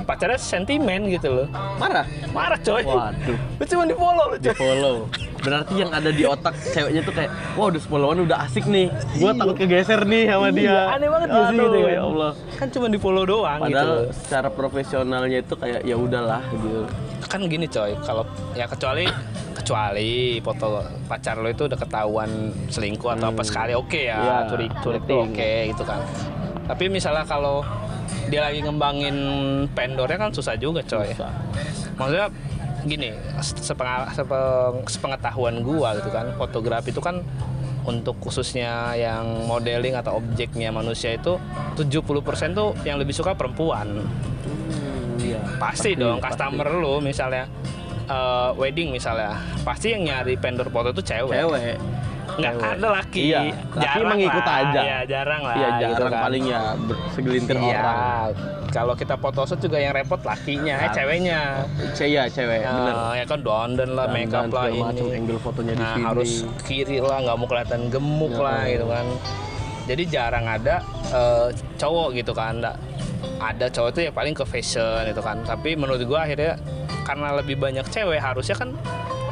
pacarnya 0.08 0.40
sentimen 0.40 1.12
gitu 1.12 1.44
loh 1.44 1.48
Marah. 1.78 2.08
marah 2.32 2.60
coy 2.60 2.84
Waduh. 2.84 3.38
lu 3.60 3.64
cuma 3.68 3.84
di 3.86 3.96
follow 3.96 4.26
lu 4.32 4.38
Di 4.40 4.52
follow. 4.56 4.96
Berarti 5.38 5.74
yang 5.76 5.90
ada 5.90 6.10
di 6.10 6.24
otak 6.24 6.54
ceweknya 6.68 7.02
tuh 7.02 7.14
kayak, 7.14 7.30
wah 7.54 7.68
udah 7.68 7.82
followan 7.82 8.20
udah 8.22 8.38
asik 8.44 8.66
nih. 8.66 8.90
Gua 9.16 9.32
takut 9.32 9.56
kegeser 9.56 10.02
nih 10.04 10.24
sama 10.28 10.50
dia. 10.50 10.66
Iya, 10.66 10.82
aneh 10.92 11.08
banget 11.08 11.28
gak 11.28 11.44
sih 11.44 11.46
Aduh, 11.54 11.64
gitu 11.64 11.78
kan? 11.80 11.90
ya 11.90 12.02
Allah. 12.04 12.32
kan 12.58 12.68
cuma 12.68 12.88
di 12.88 12.98
follow 12.98 13.24
doang 13.24 13.60
gitu 13.60 13.70
Padahal 13.70 13.88
loh. 13.88 14.02
secara 14.12 14.50
profesionalnya 14.50 15.38
itu 15.40 15.54
kayak 15.54 15.82
ya 15.84 15.96
udahlah 15.96 16.42
gitu. 16.50 16.90
kan 17.24 17.44
gini 17.44 17.68
coy 17.68 17.92
kalau 18.02 18.24
ya 18.54 18.66
kecuali 18.66 19.04
kecuali 19.54 20.10
foto 20.40 20.80
pacar 21.06 21.36
lo 21.36 21.50
itu 21.50 21.66
udah 21.66 21.76
ketahuan 21.76 22.30
selingkuh 22.68 23.12
atau 23.12 23.30
apa 23.30 23.44
sekali 23.44 23.74
oke 23.74 24.00
ya 24.00 24.16
Iya, 24.18 24.38
curik 24.48 24.72
curik 24.80 25.02
tuh 25.04 25.28
oke 25.28 25.50
gitu 25.68 25.84
kan 25.84 26.00
tapi 26.64 26.88
misalnya 26.88 27.22
kalau 27.24 27.62
dia 28.26 28.42
lagi 28.42 28.60
ngembangin 28.60 29.18
pendornya 29.72 30.18
kan 30.18 30.32
susah 30.32 30.56
juga 30.56 30.80
coy 30.82 31.10
Susah. 31.10 31.32
maksudnya 31.94 32.28
gini 32.88 33.10
sepengal- 33.40 34.10
sepeng- 34.12 34.88
sepengetahuan 34.88 35.62
gua 35.62 35.96
gitu 35.96 36.10
kan 36.10 36.32
fotografi 36.34 36.90
itu 36.90 37.00
kan 37.00 37.20
untuk 37.84 38.20
khususnya 38.20 38.92
yang 38.94 39.48
modeling 39.48 39.96
atau 39.96 40.20
objeknya 40.20 40.72
manusia 40.72 41.16
itu 41.16 41.40
70% 41.76 42.52
tuh 42.52 42.76
yang 42.84 43.00
lebih 43.00 43.16
suka 43.16 43.32
perempuan 43.32 44.04
Hmm, 44.48 45.20
iya. 45.20 45.40
pasti, 45.58 45.96
dong 45.96 46.20
customer 46.20 46.68
lu 46.72 47.00
misalnya 47.00 47.48
eh, 48.06 48.50
wedding 48.56 48.92
misalnya 48.92 49.36
pasti 49.62 49.92
yang 49.92 50.04
nyari 50.04 50.36
vendor 50.36 50.68
foto 50.68 50.92
itu 50.92 51.04
cewek 51.04 51.32
Cewek. 51.34 51.76
Nggak 52.38 52.54
cewek. 52.54 52.72
ada 52.72 52.88
laki 52.94 53.22
Iya, 53.24 53.40
laki 53.42 53.80
jarang 53.80 54.04
emang 54.04 54.20
ikut 54.22 54.46
lah. 54.46 54.58
aja. 54.60 54.80
Iya, 54.80 55.00
jarang 55.06 55.42
lah 55.42 55.56
Iya 55.56 55.68
gitu 55.68 55.82
jarang 55.92 56.12
kan. 56.12 56.22
paling 56.24 56.44
ya 56.46 56.62
segelintir 57.12 57.56
Iya, 57.56 57.80
orang. 57.82 58.30
kalau 58.68 58.94
kita 58.94 59.16
photoshoot 59.16 59.60
juga 59.60 59.78
yang 59.78 59.92
repot 59.92 60.22
lakinya 60.22 60.76
eh 60.76 60.82
Nah, 60.82 60.92
ceweknya 60.92 61.40
Cewek 61.92 62.12
ya 62.12 62.24
cewek, 62.28 62.60
Nah, 62.62 62.74
bener. 62.76 62.96
ya 63.16 63.26
kan 63.26 63.40
dandan 63.40 63.90
lah 63.92 64.06
make 64.08 64.30
up 64.30 64.46
lah 64.48 64.66
segala 64.66 64.86
macam, 64.86 65.04
ini 65.04 65.16
angle 65.16 65.40
fotonya 65.40 65.74
di 65.74 65.80
nah 65.80 65.92
sini. 65.92 66.04
harus 66.04 66.32
kiri 66.62 66.98
lah 67.00 67.18
nggak 67.20 67.36
mau 67.36 67.48
kelihatan 67.48 67.82
gemuk 67.88 68.32
Ya, 68.32 68.44
lah 68.44 68.56
oh. 68.56 68.68
gitu 68.68 68.86
kan 68.88 69.06
jadi 69.86 70.04
jarang 70.06 70.46
ada 70.46 70.76
eh, 71.10 71.48
cowok 71.76 72.08
gitu 72.14 72.32
kan 72.32 72.60
Nggak- 72.60 72.78
ada 73.40 73.66
cowok 73.68 73.90
itu 73.90 74.00
ya 74.02 74.12
paling 74.12 74.32
ke 74.32 74.44
fashion 74.44 75.02
gitu 75.06 75.22
kan 75.22 75.42
tapi 75.42 75.74
menurut 75.74 76.04
gua 76.04 76.24
akhirnya 76.24 76.60
karena 77.02 77.34
lebih 77.34 77.56
banyak 77.56 77.88
cewek 77.88 78.20
harusnya 78.20 78.54
kan 78.54 78.70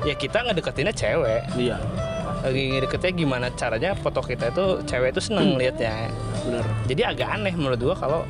ya 0.01 0.13
kita 0.13 0.41
ngedeketinnya 0.41 0.89
cewek 0.91 1.41
Iya, 1.55 1.77
lagi 2.45 2.62
ngedeketnya 2.77 3.12
gimana 3.17 3.47
caranya 3.58 3.91
foto 3.97 4.21
kita 4.21 4.53
itu 4.53 4.65
cewek 4.86 5.17
itu 5.17 5.21
seneng 5.34 5.58
liatnya 5.58 6.13
bener. 6.45 6.65
jadi 6.86 7.01
agak 7.12 7.29
aneh 7.41 7.53
menurut 7.58 7.79
gua 7.81 7.95
kalau 7.97 8.21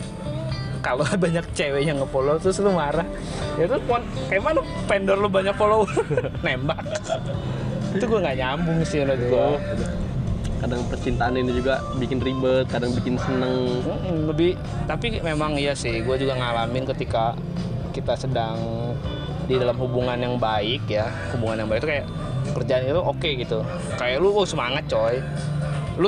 kalau 0.86 1.02
banyak 1.26 1.42
cewek 1.58 1.82
yang 1.82 1.98
nge-follow 1.98 2.38
terus 2.38 2.62
lu 2.62 2.70
marah. 2.70 3.10
Ya 3.58 3.66
itu 3.66 3.78
pon- 3.90 4.06
kayak 4.30 4.46
mana 4.46 4.62
vendor 4.86 5.18
lu 5.18 5.26
banyak 5.26 5.58
follow? 5.58 5.90
Nembak. 6.46 6.78
Itu 7.98 8.06
gua 8.06 8.22
nggak 8.22 8.38
nyambung 8.38 8.86
sih 8.86 9.02
menurut 9.02 9.22
gua. 9.34 9.58
Kadang 10.62 10.82
percintaan 10.88 11.34
ini 11.42 11.52
juga 11.58 11.82
bikin 11.98 12.22
ribet, 12.22 12.70
kadang 12.70 12.94
bikin 12.94 13.18
seneng. 13.18 13.82
Lebih 14.30 14.54
tapi 14.86 15.18
memang 15.26 15.58
iya 15.58 15.74
sih 15.74 16.06
gue 16.06 16.16
juga 16.16 16.38
ngalamin 16.38 16.86
ketika 16.90 17.36
kita 17.92 18.16
sedang 18.16 18.58
di 19.46 19.58
dalam 19.62 19.76
hubungan 19.78 20.16
yang 20.16 20.38
baik 20.38 20.86
ya. 20.86 21.10
Hubungan 21.36 21.66
yang 21.66 21.70
baik 21.70 21.82
itu 21.82 21.90
kayak 21.92 22.06
kerjaan 22.56 22.88
itu 22.88 23.02
oke 23.04 23.30
gitu. 23.36 23.60
Kayak 24.00 24.24
lu 24.24 24.32
oh, 24.32 24.48
semangat 24.48 24.88
coy. 24.88 25.20
Lu 26.00 26.08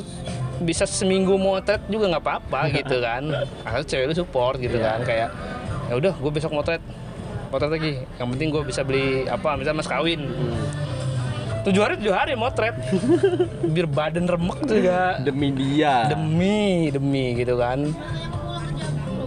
bisa 0.57 0.89
seminggu 0.89 1.37
motret 1.37 1.83
juga 1.85 2.09
nggak 2.15 2.23
apa-apa 2.23 2.59
gitu 2.79 3.03
kan. 3.03 3.27
Asal 3.67 3.83
cewek 3.83 4.05
lu 4.09 4.15
support 4.15 4.57
gitu 4.57 4.79
kan 4.79 5.03
kayak 5.03 5.29
ya 5.91 5.93
udah 5.99 6.13
gue 6.15 6.31
besok 6.31 6.55
motret. 6.55 6.81
Motret 7.51 7.71
lagi. 7.71 7.93
Yang 8.17 8.27
penting 8.35 8.47
gue 8.49 8.63
bisa 8.63 8.81
beli 8.81 9.27
apa 9.27 9.59
misalnya 9.59 9.83
mas 9.83 9.89
kawin. 9.91 10.21
Tujuh 11.67 11.83
hari 11.83 11.93
tujuh 11.99 12.15
hari 12.15 12.31
motret. 12.39 12.75
Biar 13.75 13.87
badan 13.91 14.23
remek 14.23 14.59
juga 14.63 15.19
Demi 15.19 15.51
dia. 15.51 16.07
demi 16.07 16.87
demi 16.87 17.35
gitu 17.35 17.59
kan. 17.59 17.91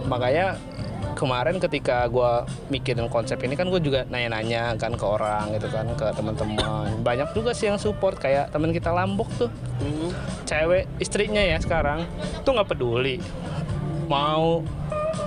Makanya 0.09 0.57
kemarin 1.21 1.61
ketika 1.61 2.09
gue 2.09 2.31
mikirin 2.73 3.05
konsep 3.05 3.37
ini 3.45 3.53
kan 3.53 3.69
gue 3.69 3.77
juga 3.77 4.09
nanya-nanya 4.09 4.73
kan 4.81 4.97
ke 4.97 5.05
orang 5.05 5.53
gitu 5.53 5.69
kan 5.69 5.85
ke 5.93 6.09
teman-teman. 6.17 6.89
Banyak 7.05 7.37
juga 7.37 7.53
sih 7.53 7.69
yang 7.69 7.77
support 7.77 8.17
kayak 8.17 8.49
teman 8.49 8.73
kita 8.73 8.89
lambok 8.89 9.29
tuh. 9.37 9.53
Hmm. 9.81 10.09
cewek 10.49 10.89
istrinya 10.97 11.41
ya 11.41 11.61
sekarang 11.61 12.09
tuh 12.41 12.57
nggak 12.57 12.73
peduli. 12.73 13.21
Mau 14.09 14.65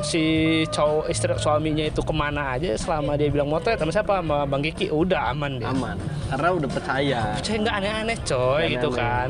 si 0.05 0.23
cowok 0.69 1.09
istri 1.09 1.33
suaminya 1.35 1.83
itu 1.83 1.99
ke 1.99 2.13
mana 2.13 2.53
aja 2.53 2.77
selama 2.77 3.17
dia 3.17 3.27
bilang 3.27 3.49
motret 3.49 3.75
sama 3.75 3.89
siapa 3.89 4.21
sama 4.21 4.45
bang 4.45 4.61
Kiki 4.63 4.93
udah 4.93 5.33
aman 5.33 5.57
dia 5.57 5.73
Aman. 5.73 5.97
Karena 6.29 6.49
udah 6.53 6.69
percaya. 6.69 7.23
saya 7.41 7.57
nggak 7.59 7.75
aneh-aneh 7.75 8.17
coy 8.23 8.63
gitu 8.71 8.89
kan 8.93 9.29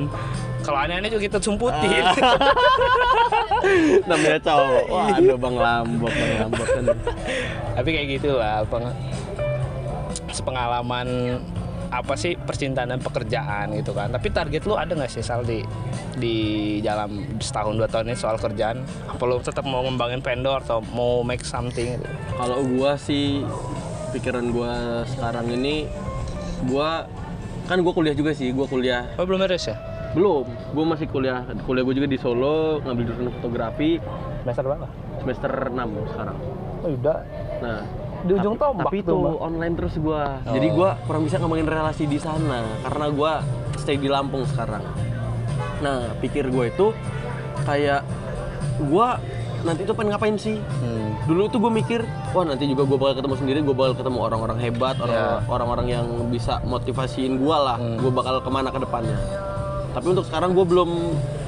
kalau 0.60 0.78
aneh-aneh 0.80 1.08
juga 1.08 1.22
kita 1.24 1.38
sumputin 1.38 2.04
Namanya 4.04 4.38
cowok. 4.40 4.84
Wah, 4.88 5.08
ada 5.08 5.34
Bang 5.36 5.56
Lambok, 5.56 6.10
Bang 6.10 6.32
Lambok 6.36 6.66
kan. 6.66 6.84
tapi 7.74 7.88
kayak 7.90 8.08
gitulah 8.12 8.56
peng- 8.66 8.96
sepengalaman 10.28 11.38
apa 12.00 12.18
sih 12.18 12.34
percintaan 12.34 12.90
dan 12.90 13.00
pekerjaan 13.00 13.74
gitu 13.78 13.94
kan. 13.94 14.10
Tapi 14.10 14.28
target 14.34 14.62
lu 14.66 14.74
ada 14.74 14.90
nggak 14.94 15.10
sih 15.10 15.22
Sal 15.22 15.46
di 15.46 15.62
di 16.18 16.36
dalam 16.82 17.38
setahun 17.38 17.78
dua 17.78 17.88
tahun 17.90 18.10
ini 18.10 18.18
soal 18.18 18.36
kerjaan? 18.40 18.82
Apa 19.06 19.22
lu 19.26 19.38
tetap 19.38 19.62
mau 19.62 19.86
ngembangin 19.86 20.22
vendor 20.24 20.62
atau 20.62 20.82
mau 20.94 21.22
make 21.22 21.46
something? 21.46 21.98
Gitu 21.98 22.06
Kalau 22.34 22.58
gua 22.74 22.98
sih 22.98 23.46
pikiran 24.14 24.50
gua 24.50 25.02
sekarang 25.06 25.50
ini 25.54 25.86
gua 26.66 27.06
kan 27.70 27.80
gua 27.80 27.92
kuliah 27.96 28.14
juga 28.16 28.34
sih, 28.34 28.50
gua 28.50 28.66
kuliah. 28.66 29.06
Oh 29.16 29.24
belum 29.24 29.42
beres 29.42 29.70
ya? 29.70 29.76
Belum, 30.14 30.46
gua 30.74 30.84
masih 30.94 31.06
kuliah 31.10 31.46
kuliah 31.66 31.82
gua 31.82 31.94
juga 31.94 32.08
di 32.10 32.18
Solo 32.18 32.82
ngambil 32.82 33.02
jurusan 33.06 33.30
fotografi. 33.38 34.02
Semester 34.44 34.64
berapa? 34.66 34.86
Semester 35.24 35.52
6 35.72 36.12
sekarang. 36.12 36.38
oh 36.84 36.90
udah. 36.92 37.18
Nah, 37.64 37.80
di 38.24 38.32
ujung 38.32 38.54
tapi, 38.54 38.64
tombak 38.64 38.84
tapi 38.86 38.98
tuh 38.98 39.04
itu 39.04 39.14
Mbak. 39.14 39.36
online 39.38 39.74
terus 39.76 39.94
gua. 39.96 40.22
Jadi 40.46 40.66
Oh. 40.66 40.74
gua 40.74 40.90
kurang 41.04 41.22
bisa 41.22 41.36
ngomongin 41.36 41.66
relasi 41.66 42.04
di 42.04 42.16
sana 42.16 42.60
karena 42.80 43.06
gua 43.08 43.32
stay 43.76 43.94
di 43.94 44.08
Lampung 44.08 44.44
sekarang. 44.46 44.80
Nah, 45.76 46.16
pikir 46.18 46.48
gue 46.48 46.64
itu 46.66 46.86
kayak 47.62 48.00
gua 48.82 49.20
nanti 49.60 49.80
itu 49.82 49.92
pengen 49.92 50.10
ngapain 50.10 50.36
sih? 50.36 50.56
Hmm. 50.56 51.16
Dulu 51.24 51.48
tuh 51.48 51.56
gue 51.58 51.72
mikir, 51.74 52.00
wah 52.32 52.44
nanti 52.44 52.64
juga 52.64 52.84
gue 52.84 52.96
bakal 52.96 53.16
ketemu 53.16 53.34
sendiri, 53.34 53.58
gue 53.60 53.72
bakal 53.72 53.96
ketemu 53.96 54.18
orang-orang 54.20 54.58
hebat, 54.58 54.96
orang- 54.98 55.16
Ya. 55.16 55.40
orang-orang 55.46 55.86
yang 55.88 56.04
bisa 56.28 56.60
motivasiin 56.62 57.36
gue 57.38 57.56
lah, 57.58 57.76
Hmm. 57.76 57.96
gue 57.96 58.12
bakal 58.12 58.40
ke 58.40 58.50
mana 58.50 58.68
ke 58.68 58.76
depannya. 58.76 59.16
Tapi 59.90 60.06
untuk 60.06 60.24
sekarang 60.24 60.52
gue 60.52 60.64
belum 60.64 60.90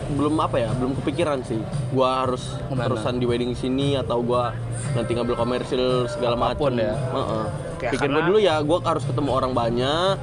belum 0.08 0.38
apa 0.38 0.56
ya, 0.56 0.70
belum 0.72 0.94
kepikiran 0.96 1.42
sih. 1.42 1.58
Gue 1.90 2.06
harus 2.06 2.54
Ke 2.60 2.72
mana? 2.72 2.86
terusan 2.86 3.18
di 3.18 3.26
wedding 3.26 3.52
sini 3.52 3.94
atau 3.94 4.20
gue 4.20 4.44
nanti 4.92 5.10
ngambil 5.12 5.34
komersil 5.34 6.06
segala 6.06 6.34
macam. 6.34 6.70
ya. 6.72 6.94
Heeh. 6.94 7.44
Kayak 7.76 7.92
Pikir 7.92 8.06
gue 8.06 8.14
karena- 8.14 8.26
dulu 8.26 8.38
ya, 8.38 8.54
gue 8.60 8.78
harus 8.80 9.04
ketemu 9.04 9.30
orang 9.32 9.52
banyak. 9.52 10.14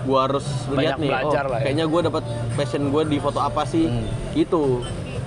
Gue 0.00 0.16
harus 0.18 0.46
lihat 0.70 0.96
nih, 0.96 1.12
oh, 1.12 1.28
lah 1.28 1.60
ya. 1.60 1.60
kayaknya 1.60 1.84
gue 1.84 2.00
dapat 2.02 2.24
passion 2.54 2.88
gue 2.88 3.02
di 3.06 3.16
foto 3.16 3.36
apa 3.36 3.62
sih, 3.64 3.84
Hmm. 3.84 4.08
gitu. 4.32 4.80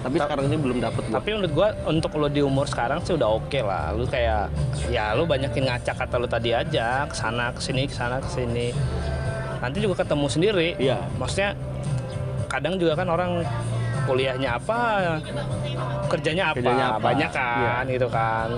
Tapi 0.03 0.19
sekarang 0.19 0.45
ini 0.45 0.57
belum 0.59 0.77
dapet 0.77 1.07
gua. 1.07 1.15
Tapi 1.15 1.29
menurut 1.31 1.53
gua 1.55 1.67
untuk 1.87 2.11
lo 2.19 2.27
di 2.27 2.43
umur 2.43 2.67
sekarang 2.67 2.99
sih 2.99 3.15
udah 3.15 3.39
oke 3.39 3.55
lah. 3.63 3.95
Lu 3.95 4.03
kayak 4.03 4.51
ya 4.91 5.15
lu 5.15 5.23
banyakin 5.23 5.63
ngacak 5.63 5.95
kata 5.95 6.19
lu 6.19 6.27
tadi 6.27 6.51
aja, 6.51 7.07
ke 7.07 7.15
sana 7.15 7.55
ke 7.55 7.63
sini 7.63 7.87
ke 7.87 7.95
sana 7.95 8.19
ke 8.19 8.27
sini. 8.27 8.75
Nanti 9.63 9.79
juga 9.79 10.03
ketemu 10.03 10.27
sendiri. 10.27 10.75
Iya. 10.75 10.99
Maksudnya 11.15 11.55
kadang 12.51 12.75
juga 12.75 12.93
kan 12.93 13.07
orang 13.07 13.47
kuliahnya 14.03 14.49
apa, 14.55 14.79
kerjanya 16.07 16.51
apa, 16.51 16.57
Kerjanya 16.59 16.85
apa. 16.91 16.99
banyak 17.01 17.31
kan 17.31 17.83
gitu 17.87 18.07
kan. 18.07 18.49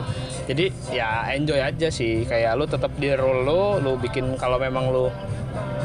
Jadi 0.45 0.65
ya 0.89 1.29
enjoy 1.31 1.57
aja 1.57 1.87
sih. 1.89 2.23
Kayak 2.23 2.57
lu 2.57 2.65
tetap 2.65 2.91
di 2.95 3.09
role 3.11 3.41
lu, 3.43 3.61
lu 3.79 3.91
bikin 3.97 4.37
kalau 4.37 4.57
memang 4.57 4.89
lu 4.89 5.07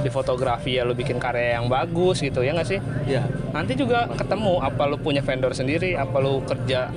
di 0.01 0.09
fotografi 0.09 0.81
ya 0.81 0.83
lu 0.83 0.97
bikin 0.97 1.21
karya 1.21 1.61
yang 1.61 1.69
bagus 1.69 2.25
gitu 2.25 2.41
ya 2.41 2.57
nggak 2.57 2.67
sih? 2.67 2.81
Iya. 3.05 3.21
nanti 3.53 3.77
juga 3.77 4.09
ketemu 4.09 4.57
apa 4.59 4.89
lu 4.89 4.97
punya 4.97 5.21
vendor 5.21 5.53
sendiri 5.53 5.93
apa 5.93 6.17
lu 6.19 6.41
kerja 6.43 6.89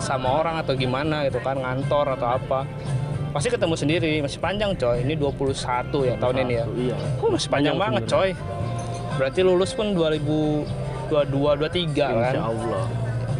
sama 0.00 0.40
orang 0.40 0.56
atau 0.58 0.72
gimana 0.72 1.28
gitu 1.28 1.38
kan 1.38 1.60
ngantor 1.60 2.16
atau 2.16 2.40
apa 2.40 2.64
pasti 3.30 3.52
ketemu 3.52 3.74
sendiri 3.76 4.12
masih 4.24 4.40
panjang 4.40 4.72
coy 4.74 5.04
ini 5.04 5.12
21 5.14 6.08
ya 6.08 6.14
tahun 6.16 6.36
ini 6.42 6.54
ya 6.56 6.64
Iya. 6.66 6.96
oh, 7.20 7.28
masih 7.28 7.48
panjang 7.52 7.76
banget 7.76 8.02
coy 8.08 8.30
berarti 9.14 9.40
lulus 9.44 9.70
pun 9.76 9.92
2022 11.08 11.58
23 11.58 11.96
kan 11.96 12.12
Insya 12.28 12.42
Allah. 12.44 12.84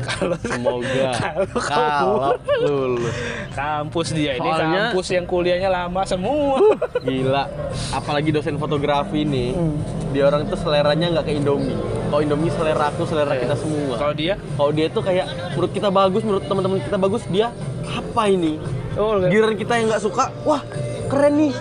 kalau 0.01 0.37
Semoga 0.41 1.11
Kalau 1.69 2.33
lulus. 2.63 3.13
kampus 3.53 4.09
dia 4.11 4.33
ini 4.33 4.41
Soalnya- 4.43 4.89
kampus 4.89 5.07
yang 5.11 5.25
kuliahnya 5.25 5.69
lama 5.69 6.03
semua. 6.03 6.57
Gila. 6.99 7.45
Apalagi 7.93 8.31
dosen 8.31 8.57
fotografi 8.57 9.23
nih. 9.23 9.53
Hmm. 9.53 9.77
Dia 10.09 10.25
orang 10.25 10.49
tuh 10.49 10.57
seleranya 10.57 11.13
nggak 11.13 11.25
kayak 11.25 11.39
Indomie. 11.39 11.77
Kalau 12.09 12.21
Indomie 12.21 12.49
selera 12.49 12.89
aku, 12.89 13.05
selera 13.05 13.37
kita 13.37 13.53
semua. 13.55 13.95
Kalau 13.95 14.15
dia 14.15 14.35
Kalau 14.57 14.71
dia 14.71 14.87
tuh 14.89 15.03
kayak 15.03 15.27
menurut 15.53 15.73
kita 15.73 15.89
bagus, 15.91 16.23
menurut 16.25 16.45
teman-teman 16.47 16.79
kita 16.81 16.97
bagus, 16.97 17.23
dia 17.29 17.47
apa 17.87 18.23
ini? 18.27 18.57
oh. 18.97 19.21
Giliran 19.23 19.55
kita 19.55 19.73
yang 19.77 19.87
nggak 19.89 20.01
suka, 20.01 20.33
wah 20.43 20.65
keren 21.07 21.35
nih. 21.39 21.53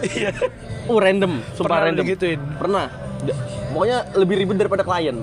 Oh 0.88 0.98
random, 0.98 1.43
sumpah 1.52 1.67
Pernah 1.67 1.84
random. 1.84 2.04
digituin? 2.06 2.39
Pernah. 2.56 2.86
Pokoknya 3.67 3.98
lebih 4.13 4.36
ribet 4.39 4.56
daripada 4.58 4.82
klien. 4.82 5.20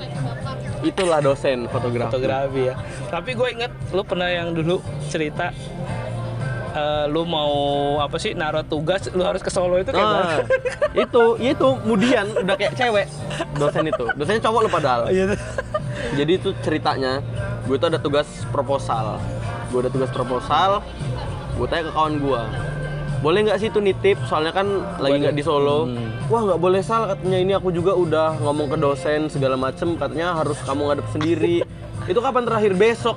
Itulah 0.85 1.18
dosen 1.18 1.66
fotografi. 1.66 2.12
fotografi 2.12 2.61
ya. 2.68 2.75
Tapi 3.09 3.31
gue 3.33 3.49
inget 3.51 3.73
lu 3.90 4.03
pernah 4.05 4.29
yang 4.29 4.53
dulu 4.53 4.79
cerita 5.09 5.49
eh, 6.75 7.05
lu 7.09 7.25
mau 7.25 7.53
apa 7.99 8.16
sih 8.18 8.35
naruh 8.37 8.66
tugas 8.66 9.09
lu 9.14 9.23
harus 9.25 9.40
ke 9.40 9.49
Solo 9.49 9.81
itu 9.81 9.90
kayak 9.94 10.05
Nah, 10.05 10.38
itu, 11.05 11.25
itu 11.40 11.66
kemudian 11.81 12.27
udah 12.35 12.55
kayak 12.59 12.75
cewek 12.77 13.07
dosen 13.57 13.88
itu. 13.88 14.05
Dosennya 14.18 14.42
cowok 14.44 14.61
lo 14.66 14.68
padahal. 14.68 15.03
Iya 15.09 15.33
tuh. 15.35 15.38
Jadi 16.14 16.33
itu 16.37 16.49
ceritanya, 16.61 17.23
gue 17.64 17.77
tuh 17.79 17.88
ada 17.88 17.99
tugas 17.99 18.27
proposal. 18.53 19.16
Gue 19.73 19.83
ada 19.83 19.90
tugas 19.90 20.11
proposal, 20.12 20.85
gue 21.57 21.66
tanya 21.66 21.90
ke 21.90 21.92
kawan 21.94 22.14
gue, 22.20 22.42
boleh 23.24 23.40
nggak 23.48 23.56
sih 23.56 23.72
itu 23.72 23.80
nitip? 23.80 24.20
Soalnya 24.28 24.52
kan 24.52 24.68
lagi 25.00 25.24
nggak 25.24 25.32
di 25.32 25.40
Solo. 25.40 25.88
Hmm. 25.88 26.28
Wah 26.28 26.44
nggak 26.44 26.60
boleh 26.60 26.84
sal, 26.84 27.08
katanya 27.08 27.38
ini 27.40 27.52
aku 27.56 27.72
juga 27.72 27.96
udah 27.96 28.37
ngomong 28.44 28.68
ke 28.68 28.76
dosen 28.76 29.32
segala 29.32 29.56
macem, 29.56 29.96
katanya 29.96 30.37
harus 30.37 30.60
kamu 30.60 30.92
ngadep 30.92 31.08
sendiri. 31.08 31.56
itu 32.12 32.20
kapan 32.20 32.44
terakhir? 32.44 32.76
Besok. 32.76 33.16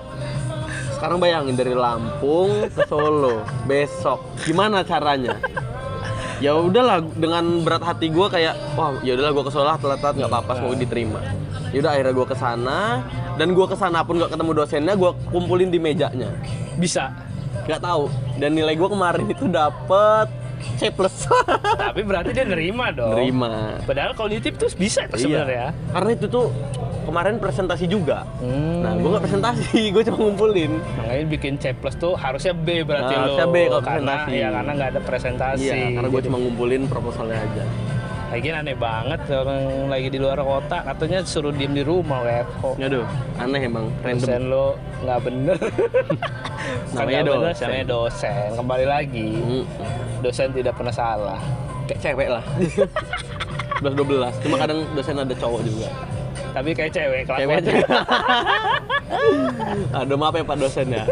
Sekarang 0.95 1.19
bayangin 1.19 1.59
dari 1.59 1.75
Lampung 1.75 2.71
ke 2.71 2.87
Solo, 2.87 3.43
besok. 3.67 4.23
Gimana 4.47 4.87
caranya? 4.87 5.35
ya 6.37 6.53
udahlah 6.53 7.01
dengan 7.17 7.65
berat 7.65 7.81
hati 7.81 8.13
gue 8.13 8.27
kayak 8.29 8.53
wah 8.77 8.93
ya 9.01 9.17
udahlah 9.17 9.33
gue 9.33 9.45
ke 9.49 9.53
Solo 9.57 9.73
telat-telat 9.73 10.15
nggak 10.21 10.29
apa-apa 10.29 10.51
semoga 10.61 10.77
diterima 10.77 11.17
ya 11.73 11.81
udah 11.81 11.91
akhirnya 11.97 12.13
gue 12.13 12.27
ke 12.29 12.37
sana 12.37 12.79
dan 13.41 13.47
gue 13.57 13.65
ke 13.65 13.73
sana 13.73 14.05
pun 14.05 14.21
nggak 14.21 14.37
ketemu 14.37 14.51
dosennya 14.53 14.93
gue 14.93 15.11
kumpulin 15.33 15.73
di 15.73 15.81
mejanya 15.81 16.29
Bisa. 16.77 17.09
Nggak 17.67 17.79
tahu 17.79 18.03
dan 18.35 18.49
nilai 18.51 18.73
gue 18.73 18.87
kemarin 18.87 19.25
itu 19.27 19.45
dapet 19.45 20.27
C 20.73 20.89
plus 20.89 21.29
Tapi 21.83 22.01
berarti 22.01 22.31
dia 22.31 22.41
nerima 22.43 22.89
dong. 22.89 23.13
terima 23.13 23.77
Padahal 23.83 24.11
kalau 24.11 24.25
nitip 24.27 24.55
tuh 24.55 24.71
bisa 24.73 25.05
tuh 25.05 25.19
sebenarnya. 25.19 25.69
Iya. 25.69 25.91
karena 25.91 26.09
itu 26.11 26.25
tuh 26.27 26.49
kemarin 27.03 27.37
presentasi 27.37 27.85
juga 27.85 28.25
Hmm. 28.37 28.81
nah 28.81 28.91
gue 28.93 29.05
nggak 29.05 29.23
presentasi 29.23 29.79
gue 29.93 30.01
cuma 30.03 30.17
ngumpulin 30.19 30.71
Makanya 30.97 31.25
bikin 31.29 31.53
C 31.55 31.71
plus 31.71 31.95
tuh 31.95 32.15
harusnya 32.15 32.51
B 32.51 32.81
berarti 32.81 33.05
Nah, 33.07 33.19
lo. 33.19 33.23
harusnya 33.29 33.47
B 33.47 33.57
kalau 33.65 33.81
karena 33.81 34.13
presentasi. 34.17 34.33
ya 34.33 34.47
karena 34.49 34.71
nggak 34.73 34.89
ada 34.89 35.01
presentasi. 35.01 35.63
iya 35.63 35.75
karena 35.93 36.09
gue 36.09 36.21
cuma 36.23 36.37
ngumpulin 36.37 36.81
proposalnya 36.85 37.37
aja 37.37 37.63
Lagi 38.37 38.53
aneh 38.53 38.77
banget 38.77 39.17
orang 39.33 39.89
lagi 39.89 40.13
di 40.13 40.21
luar 40.21 40.37
kota 40.37 40.85
katanya 40.85 41.25
suruh 41.25 41.49
diem 41.49 41.73
di 41.73 41.81
rumah 41.81 42.21
WFO. 42.21 42.77
Aduh, 42.77 43.01
aneh 43.41 43.65
emang 43.65 43.89
random 44.05 44.29
Dosen 44.29 44.43
lo 44.45 44.65
nggak 45.01 45.19
bener. 45.25 45.57
Namanya 46.93 47.21
dosen. 47.25 47.65
namanya 47.65 47.85
dosen. 47.89 48.49
Kembali 48.53 48.85
lagi, 48.85 49.29
dosen 50.21 50.53
tidak 50.53 50.77
pernah 50.77 50.93
salah. 50.93 51.41
kayak 51.87 51.99
cewek 52.03 52.27
lah 52.27 52.43
11 53.79 53.95
12 53.95 54.43
cuma 54.43 54.55
kadang 54.59 54.83
dosen 54.91 55.15
ada 55.15 55.31
cowok 55.39 55.61
juga 55.63 55.87
Tapi 56.57 56.73
kayak 56.73 56.89
cewek 56.89 57.29
cewek 57.29 57.61
kelakuannya. 57.61 57.85
aduh 59.93 60.17
maaf 60.19 60.35
ya 60.35 60.43
pak 60.43 60.57
dosen 60.59 60.87
ya 60.91 61.03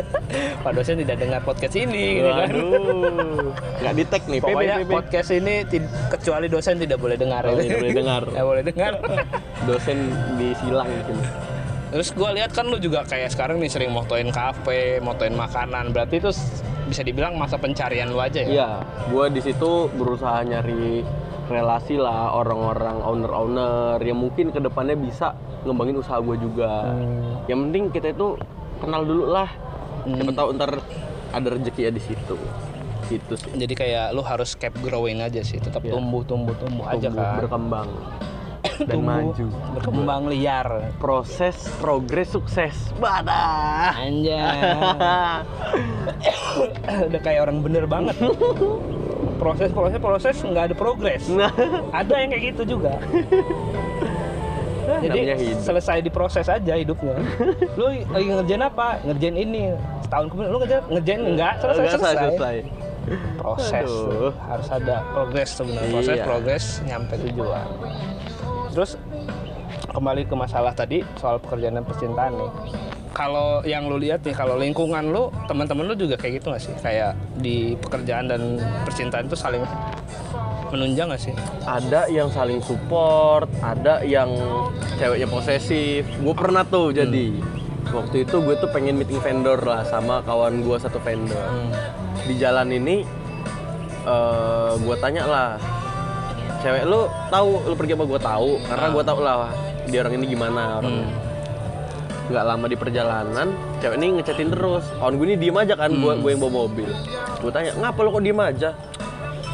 Pak 0.61 0.71
dosen 0.75 0.99
tidak 0.99 1.17
dengar 1.21 1.39
podcast 1.45 1.75
ini, 1.77 2.19
gitu 2.19 2.27
kan. 2.27 2.49
waduh 2.49 3.49
nggak 3.81 3.93
di 3.95 4.03
tag 4.09 4.23
nih 4.25 4.39
Pokoknya 4.41 4.75
PPPP. 4.81 4.91
podcast 4.91 5.29
ini 5.31 5.53
kecuali 6.11 6.47
dosen 6.49 6.75
tidak 6.81 6.99
boleh 6.99 7.15
dengar. 7.15 7.45
Oh, 7.45 7.55
tidak 7.55 7.79
boleh 7.85 7.95
dengar. 7.95 8.21
Nggak 8.33 8.45
boleh 8.45 8.63
dengar. 8.65 8.93
dosen 9.69 9.97
disilang 10.35 10.89
di 10.89 11.01
sini 11.07 11.25
Terus 11.95 12.07
gue 12.11 12.29
lihat 12.35 12.51
kan 12.51 12.65
lu 12.67 12.77
juga 12.81 13.07
kayak 13.07 13.31
sekarang 13.31 13.61
nih 13.61 13.71
sering 13.71 13.91
motoin 13.95 14.27
kafe, 14.27 14.99
motoin 14.99 15.31
makanan. 15.31 15.95
Berarti 15.95 16.19
itu 16.19 16.33
bisa 16.85 17.01
dibilang 17.01 17.33
masa 17.35 17.57
pencarian 17.57 18.13
lu 18.13 18.21
aja 18.21 18.45
ya? 18.45 18.49
iya 18.49 18.69
gue 19.09 19.25
di 19.33 19.41
situ 19.41 19.89
berusaha 19.97 20.45
nyari 20.45 21.01
relasi 21.45 21.95
lah 21.95 22.33
orang-orang 22.33 22.97
owner-owner 22.99 23.97
yang 23.99 24.17
mungkin 24.17 24.49
ke 24.49 24.57
depannya 24.57 24.95
bisa 24.95 25.33
ngembangin 25.61 25.97
usaha 25.97 26.17
gue 26.17 26.37
juga 26.37 26.87
Hmm. 26.87 27.45
yang 27.45 27.59
penting 27.63 27.83
kita 27.89 28.07
itu 28.09 28.33
kenal 28.75 29.01
dulu 29.01 29.25
lah 29.27 29.49
siapa 30.03 30.31
tahu 30.31 30.49
ntar 30.53 30.71
ada 31.31 31.47
rezeki 31.51 31.81
ya 31.81 31.91
di 31.91 31.99
situ 31.99 32.35
gitu 33.05 33.33
sih 33.35 33.53
Jadi 33.55 33.73
kayak 33.73 34.11
lu 34.11 34.21
harus 34.21 34.53
keep 34.53 34.73
growing 34.79 35.19
aja 35.19 35.39
sih, 35.39 35.57
tetap 35.57 35.81
Iya. 35.81 35.93
tumbuh, 35.93 36.21
tumbuh, 36.21 36.53
tumbuh 36.55 36.85
aja 36.87 37.05
Tumbuh, 37.05 37.21
kan. 37.21 37.37
berkembang 37.39 37.89
dan 38.81 38.95
Tumbuh, 38.95 39.13
maju 39.21 39.45
berkembang 39.71 40.21
liar. 40.27 40.67
proses 40.97 41.53
progres 41.77 42.27
sukses 42.27 42.73
badah 42.95 43.93
Anjay. 43.95 44.41
Udah 47.07 47.21
kayak 47.21 47.41
orang 47.41 47.61
bener 47.61 47.85
banget. 47.85 48.17
Proses, 49.35 49.69
proses, 49.69 49.99
proses 49.99 50.35
nggak 50.41 50.63
ada 50.71 50.75
progres. 50.75 51.23
nah 51.27 51.51
Ada 51.91 52.13
yang 52.17 52.29
kayak 52.31 52.43
gitu 52.51 52.63
juga. 52.71 52.93
Jadi 54.85 55.19
selesai 55.59 55.97
diproses 55.99 56.45
aja 56.45 56.73
hidupnya. 56.73 57.17
Lu 57.79 57.85
lagi 57.89 58.25
ngerjain 58.27 58.63
apa? 58.63 59.01
Ngerjain 59.01 59.35
ini. 59.35 59.73
Setahun 60.01 60.25
kemudian 60.29 60.51
lu 60.51 60.59
ngerjain 60.61 60.83
ngerjain 60.87 61.21
enggak 61.25 61.53
selesai 61.57 61.81
Nggak 61.81 61.93
selesai. 61.97 62.15
selesai 62.29 62.55
Proses 63.35 63.89
Aduh. 63.89 64.31
harus 64.45 64.67
ada 64.71 64.95
progres 65.09 65.49
sebenarnya. 65.51 65.91
Proses 65.91 66.15
Iya. 66.15 66.23
progres 66.23 66.63
nyampe 66.83 67.13
tujuan. 67.19 67.65
Terus 68.71 68.91
kembali 69.95 70.27
ke 70.27 70.35
masalah 70.35 70.75
tadi 70.75 70.99
soal 71.15 71.39
pekerjaan 71.39 71.79
dan 71.79 71.85
percintaan 71.87 72.35
nih. 72.35 72.51
Kalau 73.15 73.63
yang 73.63 73.87
lu 73.87 73.95
lihat 73.95 74.27
nih, 74.27 74.35
kalau 74.35 74.59
lingkungan 74.59 75.07
lu, 75.07 75.31
teman-teman 75.47 75.87
lu 75.87 75.95
juga 75.95 76.19
kayak 76.19 76.43
gitu 76.43 76.51
gak 76.51 76.59
sih? 76.59 76.75
Kayak 76.83 77.15
di 77.39 77.79
pekerjaan 77.79 78.27
dan 78.27 78.59
percintaan 78.83 79.31
itu 79.31 79.39
saling 79.39 79.63
menunjang 80.67 81.07
gak 81.07 81.23
sih? 81.23 81.35
ada 81.63 82.05
yang 82.11 82.27
saling 82.27 82.59
support 82.59 83.47
ada 83.63 84.03
yang 84.03 84.27
ceweknya 84.99 85.25
posesif 85.25 86.03
gue 86.05 86.35
pernah 86.35 86.61
tuh 86.61 86.91
jadi 86.91 87.31
waktu 87.89 88.27
itu 88.27 88.35
gue 88.43 88.55
tuh 88.59 88.69
pengen 88.69 88.99
meeting 88.99 89.17
vendor 89.17 89.57
lah 89.61 89.81
sama 89.81 90.19
kawan 90.21 90.61
gue 90.61 90.77
satu 90.77 90.99
vendor 90.99 91.37
Hmm. 91.37 91.71
di 92.25 92.35
jalan 92.35 92.69
ini 92.69 93.01
eh 94.05 94.71
gue 94.75 94.95
tanya 94.99 95.23
lah 95.25 95.49
cewek 96.61 96.85
lu 96.85 97.09
tahu 97.29 97.49
lu 97.65 97.73
pergi 97.73 97.93
apa 97.93 98.05
gue 98.05 98.21
tahu 98.21 98.51
karena 98.65 98.87
gue 98.89 99.03
tahu 99.05 99.19
lah 99.21 99.35
dia 99.85 99.99
orang 100.01 100.13
ini 100.17 100.25
gimana 100.27 100.81
orangnya 100.81 101.07
nggak 102.25 102.41
lama 102.41 102.65
di 102.65 102.77
perjalanan 102.77 103.47
cewek 103.77 103.97
ini 104.01 104.17
ngechatin 104.17 104.49
terus. 104.49 104.85
Kawan 104.97 105.13
gue 105.13 105.25
ini 105.29 105.35
diem 105.37 105.57
aja 105.61 105.77
kan 105.77 105.93
gue 105.93 106.13
gue 106.17 106.29
yang 106.33 106.41
bawa 106.41 106.65
mobil. 106.65 106.89
Gue 107.37 107.51
tanya 107.53 107.71
ngapa 107.77 107.99
lo 108.01 108.09
kok 108.09 108.23
diem 108.25 108.39
aja? 108.41 108.69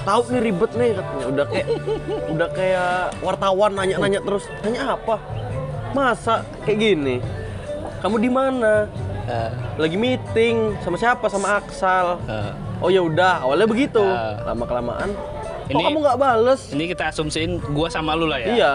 Tahu 0.02 0.22
nih 0.32 0.41
ribet 0.41 0.72
nih 0.80 0.89
katanya. 0.96 1.26
Udah 1.28 1.46
kayak 1.52 1.67
udah 2.34 2.50
kayak 2.56 2.91
wartawan 3.20 3.72
nanya-nanya 3.76 4.20
terus 4.24 4.48
nanya 4.63 4.96
apa? 4.96 5.20
Masa 5.91 6.48
kayak 6.63 6.80
gini? 6.80 7.15
Kamu 8.00 8.15
di 8.17 8.32
mana? 8.32 8.88
Eh, 9.28 9.50
lagi 9.78 10.00
meeting 10.00 10.74
sama 10.80 10.96
siapa? 10.96 11.28
Sama 11.28 11.60
Aksal. 11.60 12.24
Eh. 12.26 12.52
oh 12.82 12.89
ya 12.89 13.04
udah 13.04 13.44
awalnya 13.46 13.67
begitu. 13.67 14.02
Ah. 14.02 14.41
lama 14.48 14.63
kelamaan 14.65 15.12
kok 15.72 15.80
Ini- 15.80 15.86
kamu 15.88 15.98
nggak 16.04 16.17
bales? 16.20 16.62
Ini 16.72 16.84
kita 16.88 17.04
asumsiin 17.12 17.52
gua 17.72 17.88
sama 17.88 18.12
lu 18.15 18.28
lah 18.28 18.39
ya. 18.39 18.48
iya 18.52 18.74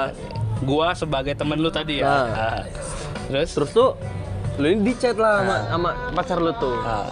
Gua 0.64 0.96
sebagai 0.96 1.36
temen 1.36 1.60
lu 1.60 1.68
tadi 1.68 2.00
ya. 2.00 2.08
Nah. 2.08 2.26
Ah. 2.32 2.60
Terus? 3.28 3.50
terus 3.52 3.70
tuh 3.74 3.90
lu 4.56 4.72
ini 4.72 4.88
di 4.88 4.92
chat 4.96 5.20
lah 5.20 5.44
sama, 5.44 5.56
sama 5.68 5.90
pacar 6.16 6.38
lu 6.40 6.52
tuh. 6.56 6.76
Ah. 6.80 7.10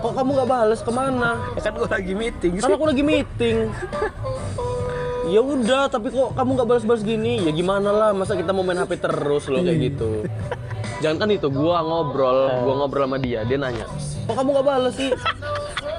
kok 0.00 0.12
kamu 0.16 0.30
nggak 0.32 0.48
bales? 0.48 0.80
Ke 0.80 0.92
mana? 0.94 1.30
Ya 1.58 1.60
kan 1.66 1.72
gua 1.76 1.88
lagi 1.90 2.12
meeting. 2.14 2.50
Kan 2.60 2.70
aku 2.72 2.86
lagi 2.86 3.02
meeting. 3.02 3.56
Ya 5.30 5.38
udah 5.38 5.86
tapi 5.86 6.10
kok 6.10 6.34
kamu 6.34 6.58
nggak 6.58 6.66
balas-balas 6.66 7.06
gini? 7.06 7.38
Ya 7.46 7.54
gimana 7.54 7.94
lah 7.94 8.10
masa 8.10 8.34
kita 8.34 8.50
mau 8.50 8.66
main 8.66 8.82
HP 8.82 8.98
terus 8.98 9.46
loh 9.46 9.62
kayak 9.62 9.78
gitu. 9.78 10.26
Jangan 11.06 11.16
kan 11.22 11.28
itu 11.30 11.46
gua 11.54 11.86
ngobrol 11.86 12.50
gua 12.66 12.74
ngobrol 12.82 13.06
sama 13.06 13.16
dia 13.22 13.46
dia 13.46 13.54
nanya 13.54 13.86
kok 14.30 14.34
kamu 14.34 14.48
nggak 14.54 14.66
balas 14.66 14.94
sih? 14.94 15.10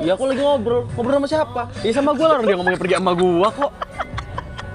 Ya 0.01 0.17
aku 0.17 0.25
lagi 0.25 0.41
ngobrol 0.41 0.89
ngobrol 0.97 1.15
sama 1.21 1.27
siapa? 1.29 1.61
Ya 1.85 1.93
sama 1.93 2.11
gua 2.17 2.27
lah 2.33 2.37
dia 2.41 2.57
ngomongnya 2.57 2.79
pergi 2.81 2.95
sama 2.97 3.13
gua 3.13 3.47
kok 3.53 3.71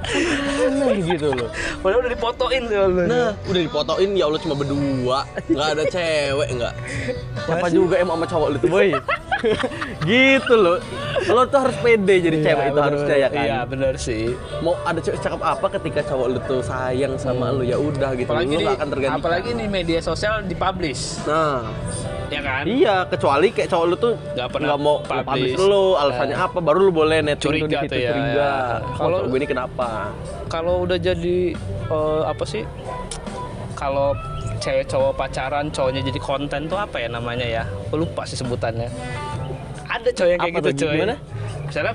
aneh 0.07 0.97
gitu 1.03 1.35
loh. 1.35 1.51
Padahal 1.83 2.01
udah 2.07 2.13
dipotoin 2.13 2.63
tuh 2.71 2.87
nah. 3.07 3.31
Udah 3.51 3.63
dipotoin 3.63 4.11
ya 4.15 4.25
Allah 4.31 4.41
cuma 4.43 4.55
berdua. 4.55 5.19
Nggak 5.51 5.69
ada 5.77 5.85
cewek 5.91 6.49
nggak. 6.57 6.75
Siapa 7.47 7.67
juga 7.71 7.95
emang 8.01 8.17
sama 8.23 8.27
cowok 8.27 8.49
lu 8.55 8.59
tuh 8.63 8.71
boy 8.71 8.89
gitu 10.09 10.55
loh. 10.55 10.79
Lo 11.27 11.43
tuh 11.45 11.59
harus 11.61 11.77
pede 11.77 12.21
jadi 12.21 12.39
cewek 12.41 12.65
itu 12.71 12.81
harusnya 12.81 13.17
ya 13.17 13.29
kan. 13.29 13.45
Iya 13.45 13.59
benar 13.65 13.95
sih. 13.97 14.31
Mau 14.61 14.77
ada 14.81 14.99
cewek 14.99 15.19
cakep 15.19 15.41
apa 15.41 15.67
ketika 15.75 16.01
cowok 16.05 16.27
lu 16.29 16.41
tuh 16.43 16.61
sayang 16.61 17.15
sama 17.17 17.51
lu 17.51 17.63
ya 17.63 17.77
udah 17.77 18.15
gitu. 18.15 18.29
Apalagi 18.29 18.53
lu 18.53 18.61
di, 18.61 18.67
akan 18.69 18.87
tergantikan. 18.89 19.21
apalagi 19.21 19.51
di 19.53 19.67
media 19.67 20.01
sosial 20.01 20.43
dipublish, 20.43 21.21
Nah, 21.25 21.67
ya 22.27 22.41
kan? 22.41 22.63
iya 22.65 23.03
kecuali 23.05 23.51
kayak 23.51 23.69
cowok 23.69 23.87
lu 23.87 23.97
tuh 23.97 24.15
Nggak 24.33 24.49
pernah 24.51 24.67
nggak 24.69 24.81
mau 24.81 24.97
publish. 25.01 25.27
publish 25.27 25.55
lu, 25.59 25.85
alasannya 25.95 26.37
apa 26.37 26.59
baru 26.61 26.79
lu 26.81 26.93
boleh 26.93 27.19
netting 27.21 27.41
tuh 27.41 27.51
di 27.51 27.61
Curiga 27.67 27.79
situ 27.81 27.89
tuh 27.89 27.99
ya, 27.99 28.11
curiga. 28.11 28.35
ya. 28.37 28.55
Kalau 28.95 29.19
gue 29.25 29.37
ini 29.37 29.47
kenapa? 29.47 29.89
Kalau 30.47 30.75
udah 30.83 30.99
jadi 30.99 31.39
eh, 31.87 32.23
apa 32.25 32.45
sih? 32.45 32.63
Kalau 33.75 34.17
cewek 34.57 34.87
cowok 34.87 35.13
pacaran, 35.15 35.69
cowoknya 35.69 36.01
jadi 36.03 36.17
konten 36.17 36.65
tuh 36.65 36.77
apa 36.77 36.97
ya 36.97 37.09
namanya 37.09 37.45
ya? 37.45 37.65
Lupa 37.91 38.25
sih 38.25 38.35
sebutannya. 38.35 38.89
Ada 39.97 40.11
cowok 40.13 40.29
yang 40.29 40.41
kayak 40.41 40.53
Apa 40.53 40.61
gitu 40.61 40.69
tuh, 40.69 40.79
coy. 40.85 40.95
gimana? 40.97 41.17
Misalnya 41.65 41.95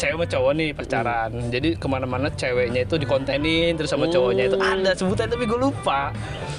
cewek 0.00 0.14
sama 0.16 0.26
cowok 0.26 0.52
nih 0.56 0.68
pacaran, 0.72 1.30
jadi 1.52 1.68
ke 1.76 1.86
mana-mana 1.86 2.26
ceweknya 2.32 2.80
itu 2.88 2.94
dikontenin 2.96 3.76
terus 3.76 3.90
sama 3.92 4.08
cowoknya 4.08 4.48
itu 4.48 4.56
ada 4.56 4.90
sebutan 4.96 5.28
tapi 5.28 5.44
gue 5.44 5.60
lupa. 5.60 6.10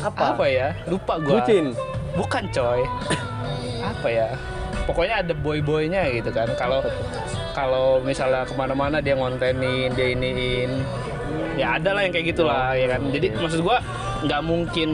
Apa? 0.06 0.38
Apa 0.38 0.46
ya? 0.48 0.78
Lupa 0.86 1.18
gue. 1.18 1.34
Bucin. 1.36 1.66
Bukan 2.16 2.44
coy. 2.54 2.82
apa 3.82 4.08
ya? 4.08 4.30
Pokoknya 4.86 5.26
ada 5.26 5.34
boy-boynya 5.34 6.08
gitu 6.14 6.30
kan. 6.32 6.48
Kalau 6.56 6.86
kalau 7.52 8.00
misalnya 8.02 8.48
ke 8.48 8.54
mana-mana 8.56 9.04
dia 9.04 9.18
ngontenin, 9.18 9.92
dia 9.94 10.08
iniin, 10.16 10.72
ya 11.60 11.78
ada 11.82 11.98
lah 11.98 12.02
yang 12.06 12.14
kayak 12.14 12.32
gitulah 12.32 12.78
ya 12.78 12.88
kan. 12.96 13.02
Jadi 13.12 13.28
maksud 13.36 13.62
gua 13.66 13.82
nggak 14.22 14.42
mungkin 14.46 14.90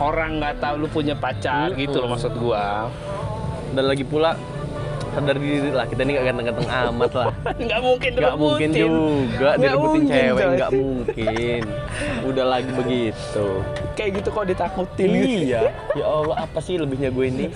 orang 0.00 0.42
nggak 0.42 0.58
tahu 0.58 0.74
lu 0.84 0.88
punya 0.90 1.14
pacar 1.14 1.76
gitu 1.76 2.02
loh 2.02 2.08
maksud 2.12 2.32
gua. 2.40 2.88
Dan 3.74 3.84
lagi 3.90 4.04
pula 4.06 4.34
sadar 5.14 5.36
diri 5.38 5.70
lah 5.70 5.86
kita 5.86 6.00
ini 6.02 6.12
gak 6.12 6.26
ganteng-ganteng 6.26 6.68
amat 6.68 7.12
lah. 7.14 7.26
nggak 7.64 7.80
mungkin 7.80 8.10
Gak 8.12 8.34
mungkin 8.36 8.68
direbutin. 8.68 8.74
juga 8.74 9.38
Nggak 9.38 9.54
direbutin 9.56 9.88
mungkin, 9.94 10.10
cewek, 10.10 10.44
coy. 10.44 10.56
gak 10.56 10.70
mungkin. 10.74 11.60
Udah 12.24 12.44
lagi 12.44 12.70
begitu. 12.70 13.46
Kayak 13.94 14.10
gitu 14.18 14.28
kok 14.30 14.44
ditakutin. 14.44 15.08
Iya. 15.08 15.62
Ya 15.94 16.04
Allah, 16.04 16.36
apa 16.42 16.58
sih 16.58 16.74
lebihnya 16.74 17.08
gue 17.08 17.26
ini? 17.26 17.46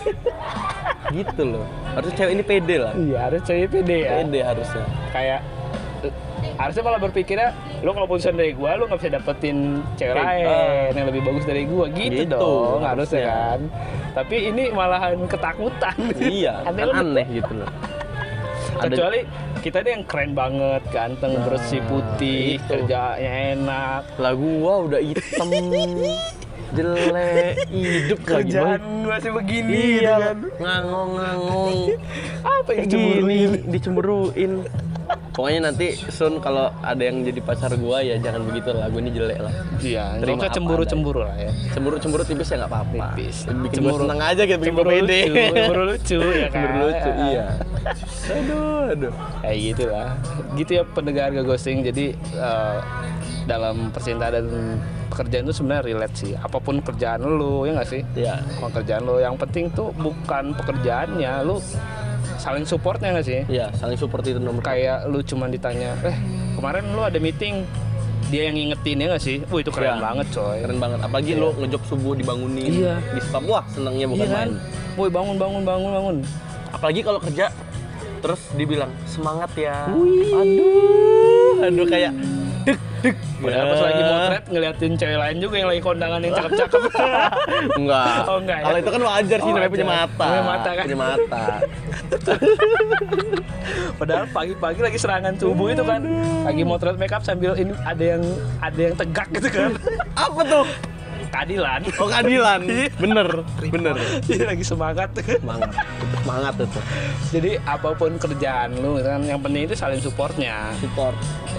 Gitu 1.09 1.42
loh. 1.42 1.64
Harusnya 1.90 2.16
cewek 2.16 2.33
ini 2.33 2.42
pede 2.42 2.77
lah. 2.79 2.92
Iya, 2.94 3.18
harus 3.18 3.40
cewek 3.42 3.66
pede 3.71 3.97
ya. 3.99 4.11
Pede 4.18 4.40
harusnya. 4.40 4.85
Kayak 5.11 5.40
harusnya 6.57 6.83
malah 6.83 7.01
berpikirnya 7.01 7.48
lo 7.81 7.90
kalau 7.92 8.07
putusan 8.07 8.35
dari 8.35 8.53
gua 8.53 8.74
lo 8.74 8.87
nggak 8.87 8.98
bisa 8.98 9.11
dapetin 9.14 9.57
cewek 9.94 10.14
lain 10.16 10.92
yang 10.92 11.07
lebih 11.07 11.22
bagus 11.22 11.44
dari 11.44 11.62
gua. 11.64 11.87
Gitu, 11.88 12.24
Gitu, 12.24 12.35
dong 12.35 12.83
harusnya. 12.83 13.27
kan. 13.27 13.61
Tapi 14.14 14.37
ini 14.51 14.62
malahan 14.70 15.18
ketakutan. 15.24 15.96
Iya, 16.18 16.55
Aneh 16.68 16.83
kan 16.83 16.94
aneh 16.98 17.27
gitu 17.31 17.53
loh. 17.55 17.70
Kecuali 18.79 19.20
kita 19.59 19.83
ini 19.83 19.90
yang 19.90 20.05
keren 20.07 20.33
banget 20.33 20.83
ganteng 20.90 21.35
bersih 21.42 21.83
putih 21.87 22.59
itu. 22.59 22.66
kerjanya 22.66 23.31
enak. 23.59 24.03
Lah 24.18 24.33
gua 24.35 24.87
udah 24.87 25.01
hitam. 25.03 25.48
Jelek. 26.68 27.64
Hidup 27.72 28.20
lagi 28.29 28.53
kerjaan 28.53 28.81
Boy. 29.01 29.09
masih 29.09 29.31
begini 29.33 29.72
iya. 29.72 29.88
gitu 29.96 30.12
kan. 30.20 30.38
Ngangong-ngangong. 30.61 31.77
Apa 32.44 32.70
yang 32.70 32.79
Kayak 32.85 32.92
cemburuin 32.92 33.24
gini, 33.24 33.59
dicemburuin 33.72 34.53
pokoknya 35.31 35.61
nanti 35.64 35.87
Sun 36.09 36.38
kalau 36.38 36.73
ada 36.79 36.99
yang 36.99 37.23
jadi 37.23 37.38
pacar 37.38 37.71
gua 37.75 38.01
ya 38.01 38.16
jangan 38.16 38.42
begitu 38.44 38.71
lah 38.71 38.87
gua 38.87 39.01
ini 39.01 39.11
jelek 39.11 39.38
lah. 39.38 39.55
Iya 39.79 40.05
Terima 40.18 40.42
apa 40.42 40.51
cemburu 40.51 40.83
cemburu 40.83 41.21
lah 41.23 41.37
ya. 41.37 41.53
cemburu 41.71 41.97
cemburu 41.97 42.23
tipis 42.23 42.49
ya 42.49 42.57
nggak 42.59 42.71
apa-apa. 42.71 43.07
Tipis. 43.14 43.37
bikin 43.47 43.57
gua 43.57 43.71
Cemburu- 43.71 44.03
seneng 44.05 44.21
aja 44.21 44.42
gitu 44.42 44.59
bikin 44.59 44.68
cemburu 44.71 44.88
pede. 44.90 45.21
lucu 45.23 45.44
cemburu 45.55 45.83
lucu 45.87 46.18
ya 46.18 46.49
kan? 46.51 46.53
cemburu 46.53 46.79
lucu 46.85 47.11
iya. 47.25 47.47
Aduh 48.29 48.81
aduh. 48.88 49.12
Kayak 49.40 49.57
gitu 49.64 49.85
lah. 49.87 50.09
Gitu 50.55 50.71
ya 50.73 50.83
pendengar 50.87 51.27
gak 51.31 51.47
ghosting. 51.47 51.79
Jadi 51.81 52.05
eh, 52.35 52.77
dalam 53.44 53.88
percintaan 53.88 54.33
dan 54.35 54.47
pekerjaan 55.09 55.42
itu 55.42 55.55
sebenarnya 55.55 55.83
relate 55.87 56.16
sih. 56.16 56.33
Apa 56.35 56.59
pun 56.59 56.79
kerjaan 56.79 57.23
lu 57.23 57.64
ya 57.64 57.73
nggak 57.73 57.88
sih? 57.88 58.03
Ya 58.14 58.37
Apa 58.37 58.68
pun 58.68 58.73
kerjaan 58.75 59.03
lu. 59.03 59.16
Yang 59.16 59.35
penting 59.38 59.64
tuh 59.71 59.88
bukan 59.94 60.53
pekerjaannya. 60.53 61.33
Lu 61.42 61.57
saling 62.38 62.64
supportnya 62.64 63.12
nggak 63.12 63.27
sih? 63.27 63.40
Iya 63.44 63.68
saling 63.74 63.94
support 63.94 64.22
itu 64.22 64.38
nomor 64.38 64.62
kayak 64.62 65.05
lu 65.05 65.20
cuman 65.20 65.51
ditanya 65.51 65.98
eh 66.01 66.16
kemarin 66.55 66.88
lu 66.88 67.03
ada 67.03 67.18
meeting. 67.18 67.66
Dia 68.29 68.53
yang 68.53 68.57
ngingetin 68.57 68.96
ya 68.98 69.07
nggak 69.09 69.24
sih? 69.24 69.37
Wah 69.42 69.57
itu 69.57 69.70
keren 69.70 69.88
Iya. 69.90 70.05
banget 70.05 70.27
coy. 70.31 70.57
Keren 70.61 70.79
banget. 70.79 70.98
Apalagi 71.01 71.33
lo 71.33 71.48
ngejob 71.55 71.83
subuh 71.83 72.12
dibangunin 72.12 72.68
Iya. 72.68 72.94
di 73.09 73.20
spam 73.20 73.44
wah 73.44 73.64
senangnya 73.66 74.05
iya 74.05 74.11
bukan 74.11 74.27
kan? 74.27 74.37
main. 74.38 74.51
Woi 74.94 75.09
bangun 75.09 75.37
bangun 75.37 75.62
bangun 75.64 75.90
bangun. 75.90 76.16
Apalagi 76.68 77.01
kalau 77.01 77.18
kerja 77.18 77.48
terus 78.18 78.40
dibilang 78.53 78.92
semangat 79.05 79.48
ya. 79.55 79.88
Aduh. 79.88 81.64
Aduh 81.64 81.87
kayak 81.87 82.12
dek 82.98 83.14
dek 83.14 83.16
Padahal 83.38 83.66
pas 83.66 83.80
lagi 83.80 84.02
motret 84.02 84.44
ngeliatin 84.48 84.92
cewek 84.94 85.16
lain 85.16 85.37
juga 85.38 85.54
yang 85.56 85.68
lagi 85.68 85.80
kondangan 85.80 86.20
yang 86.20 86.34
cakep-cakep. 86.34 86.80
enggak 87.78 88.16
Oh, 88.24 88.37
enggak 88.38 88.56
ya? 88.56 88.64
kalau 88.64 88.78
itu 88.78 88.90
kan 88.90 89.02
wajar 89.04 89.38
sih 89.38 89.44
Oh, 89.44 89.54
namanya 89.54 89.70
punya 89.70 89.87
mata 89.87 90.26
Punya 90.26 90.44
mata 90.44 90.68
kan? 90.70 90.84
punya 90.84 90.98
mata 90.98 91.44
Padahal 93.98 94.24
pagi-pagi 94.28 94.80
lagi 94.80 94.96
serangan 94.96 95.34
subuh 95.34 95.68
itu 95.68 95.82
kan. 95.82 96.00
Lagi 96.42 96.62
motret 96.62 96.96
makeup 96.96 97.20
sambil 97.20 97.52
ini 97.54 97.74
ada 97.80 98.04
yang 98.08 98.22
ada 98.58 98.80
yang 98.80 98.94
tegak 98.94 99.28
gitu 99.30 99.48
kan. 99.50 99.70
apa 100.14 100.40
tuh 100.42 100.64
Keadilan. 101.28 101.80
oh 102.00 102.08
keadilan 102.08 102.60
bener 103.02 103.28
bener 103.68 103.96
Jadi 104.24 104.44
lagi 104.44 104.64
semangat. 104.64 105.08
semangat 105.20 105.70
semangat 106.24 106.54
itu 106.60 106.80
Jadi 107.28 107.50
apa 107.62 107.92
pun 107.92 108.16
kerjaan 108.16 108.70
lu 108.80 109.00
kan 109.00 109.20
yang 109.24 109.40
penting 109.40 109.68
itu 109.68 109.74
saling 109.76 110.00
supportnya. 110.00 110.72
support 110.80 111.14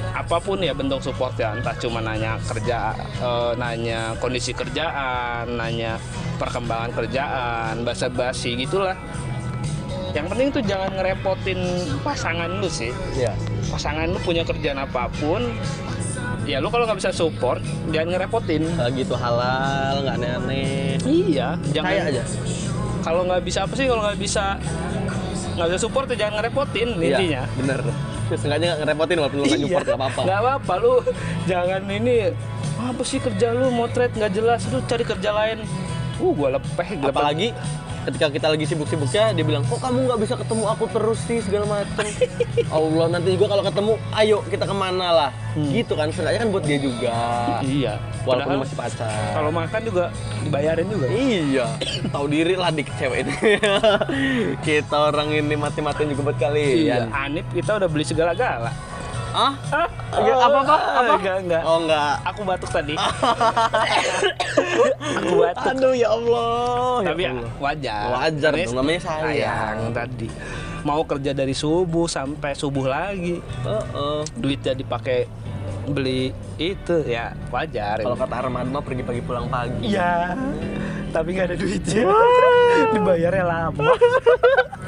Apa 0.10 0.42
pun 0.42 0.60
ya 0.60 0.74
bentuk 0.76 1.00
supportnya, 1.00 1.54
entah 1.56 1.72
cuma 1.80 2.02
nanya 2.04 2.36
kerja, 2.44 2.92
eh, 3.22 3.52
nanya 3.56 4.18
kondisi 4.20 4.52
kerjaan, 4.52 5.56
nanya 5.56 5.96
perkembangan 6.36 6.92
kerjaan, 6.92 7.86
basa-basi 7.88 8.58
gitulah. 8.60 8.98
Yang 10.12 10.26
penting 10.34 10.48
tuh 10.50 10.64
jangan 10.66 10.92
ngerepotin 10.98 11.60
pasangan 12.02 12.50
lu 12.58 12.68
sih. 12.68 12.90
ya 13.16 13.32
pasangan 13.70 14.10
lu 14.10 14.18
punya 14.26 14.42
kerjaan 14.42 14.82
apa 14.82 15.06
pun 15.22 15.46
ya 16.48 16.58
lu 16.64 16.68
kalau 16.72 16.88
nggak 16.88 17.00
bisa 17.00 17.12
support 17.12 17.60
jangan 17.92 18.16
ngerepotin. 18.16 18.64
Kalau 18.76 18.92
gitu 18.96 19.16
halal 19.16 19.96
nggak 20.04 20.16
aneh-aneh. 20.20 20.96
Iya 21.04 21.58
jangan. 21.76 21.90
kayak 21.92 22.04
aja. 22.16 22.24
Kalau 23.00 23.22
nggak 23.26 23.42
bisa 23.48 23.60
apa 23.64 23.74
sih 23.80 23.86
kalau 23.88 24.02
nggak 24.04 24.20
bisa 24.20 24.44
nggak 25.60 25.68
bisa 25.76 25.80
support 25.80 26.06
ya 26.12 26.16
jangan 26.28 26.34
ngerepotin 26.40 26.90
intinya. 27.00 27.20
Iya, 27.20 27.44
bener. 27.60 27.80
Seenggaknya 28.30 28.68
nggak 28.72 28.80
ngerepotin 28.86 29.16
walaupun 29.20 29.38
lu 29.42 29.46
nggak 29.50 29.62
support 29.66 29.86
nggak 29.88 30.00
apa-apa. 30.00 30.22
nggak 30.24 30.40
apa-apa 30.40 30.74
lu 30.80 30.94
jangan 31.50 31.82
ini 31.90 32.16
apa 32.80 33.02
sih 33.04 33.20
kerja 33.20 33.48
lu? 33.52 33.68
Motret 33.74 34.12
nggak 34.16 34.32
jelas. 34.32 34.62
Lu 34.72 34.80
cari 34.88 35.04
kerja 35.04 35.30
lain. 35.36 35.60
Uh 36.20 36.32
gua 36.36 36.60
lepeh 36.60 36.88
gua 37.00 37.12
lepeh. 37.12 37.52
Ketika 38.10 38.28
kita 38.34 38.48
lagi 38.50 38.66
sibuk-sibuknya 38.66 39.38
dia 39.38 39.46
bilang 39.46 39.62
kok 39.70 39.78
kamu 39.78 40.10
nggak 40.10 40.20
bisa 40.26 40.34
ketemu 40.34 40.64
aku 40.66 40.86
terus 40.90 41.20
sih? 41.30 41.40
segala 41.46 41.66
macem. 41.70 42.06
Allah 42.78 43.06
nanti 43.14 43.38
juga 43.38 43.46
kalau 43.54 43.64
ketemu 43.64 43.94
ayo 44.18 44.38
kita 44.50 44.66
ke 44.66 44.76
mana 44.76 45.08
lah? 45.14 45.30
Gitu 45.56 45.94
kan 45.94 46.10
sengaja 46.10 46.42
kan 46.42 46.50
buat 46.50 46.66
dia 46.66 46.78
juga. 46.82 47.14
Iya. 47.62 47.94
Walaupun 48.26 48.60
Padahal 48.60 48.64
masih 48.66 48.78
pacar. 48.78 49.32
kalau 49.34 49.52
makan 49.54 49.82
juga 49.86 50.04
dibayarin 50.44 50.88
juga. 50.90 51.06
Iya. 51.08 51.66
Tahu 52.10 52.26
diri 52.28 52.56
lah 52.58 52.70
dik 52.74 52.90
cewek 52.98 53.20
ini. 53.24 53.36
Kita 54.68 55.14
orang 55.14 55.30
ini 55.32 55.56
mati-matian 55.56 56.12
juga 56.12 56.34
buat 56.34 56.38
iya 56.38 56.48
kalian 56.50 57.04
Anip 57.12 57.46
kita 57.52 57.78
udah 57.78 57.90
beli 57.92 58.06
segala-gala 58.08 58.72
ah 59.32 59.54
Ah, 59.70 59.88
Iya, 60.20 60.34
apa 60.36 60.58
apa 60.60 60.74
apa? 60.74 61.14
enggak 61.16 61.38
enggak. 61.40 61.62
Oh 61.64 61.78
enggak. 61.80 62.14
Aku 62.26 62.42
batuk 62.42 62.70
tadi. 62.70 62.94
Aku 65.20 65.34
batuk. 65.38 65.70
Aduh 65.70 65.94
ya 65.94 66.08
Allah. 66.10 66.94
Tapi 67.06 67.20
ya 67.20 67.24
ya, 67.24 67.32
Allah. 67.32 67.50
wajar. 67.62 68.06
Wajar 68.12 68.52
dong, 68.56 68.74
namanya 68.74 69.00
sayang. 69.00 69.22
sayang 69.22 69.78
tadi. 69.94 70.28
Mau 70.80 71.02
kerja 71.04 71.32
dari 71.32 71.54
subuh 71.54 72.08
sampai 72.08 72.52
subuh 72.54 72.86
lagi. 72.86 73.38
Heeh. 73.64 74.18
duitnya 74.34 74.74
dipakai 74.74 75.26
beli 75.86 76.30
itu 76.56 77.02
ya 77.02 77.34
wajar 77.50 77.98
kalau 77.98 78.14
kata 78.14 78.36
Armand 78.40 78.70
mah 78.70 78.82
pergi 78.82 79.02
pagi 79.02 79.22
pulang 79.22 79.46
pagi. 79.46 79.88
Iya. 79.88 80.34
Tapi 81.10 81.28
nggak 81.32 81.46
ada 81.48 81.56
duitnya. 81.56 82.04
Dibayarnya 82.94 83.44
lama 83.44 83.82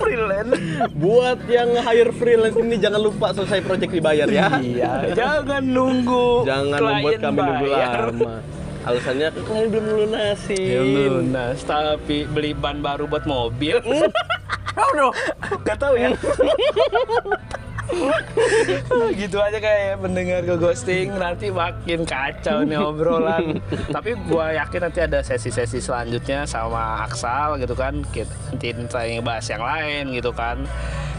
freelance 0.01 0.51
Buat 0.97 1.39
yang 1.45 1.69
hire 1.77 2.11
freelance 2.11 2.57
ini 2.57 2.75
jangan 2.75 3.01
lupa 3.01 3.31
selesai 3.31 3.61
project 3.61 3.91
dibayar 3.93 4.27
ya. 4.27 4.57
iya 4.59 5.13
jangan 5.13 5.61
nunggu 5.61 6.43
Jangan 6.43 6.79
membuat 6.81 7.19
kami 7.21 7.39
nunggu 7.39 7.67
lama. 7.69 8.33
Alasannya 8.81 9.29
kan 9.29 9.41
klien 9.45 9.67
belum 9.69 9.85
lunasin. 9.93 10.57
Ya 10.57 10.81
lunas, 10.81 11.61
tapi 11.61 12.25
beli 12.25 12.57
ban 12.57 12.81
baru 12.81 13.05
buat 13.05 13.29
mobil. 13.29 13.77
Kau 14.73 14.89
dong. 14.97 15.13
Gak 15.61 15.77
tahu 15.77 15.93
ya. 16.01 16.09
gitu 19.21 19.37
aja 19.37 19.57
kayak 19.57 19.99
pendengar 20.01 20.41
ke 20.43 20.55
ghosting 20.57 21.07
nanti 21.15 21.51
makin 21.51 22.03
kacau 22.07 22.63
nih 22.63 22.79
obrolan. 22.79 23.59
Tapi 23.95 24.15
gua 24.27 24.55
yakin 24.55 24.81
nanti 24.89 24.99
ada 25.03 25.19
sesi-sesi 25.21 25.79
selanjutnya 25.79 26.47
sama 26.47 27.05
Aksal 27.05 27.59
gitu 27.59 27.75
kan. 27.75 28.01
Kita 28.09 28.31
nanti 28.51 28.73
kita 28.73 29.21
bahas 29.21 29.45
yang 29.47 29.63
lain 29.63 30.15
gitu 30.15 30.31
kan. 30.31 30.63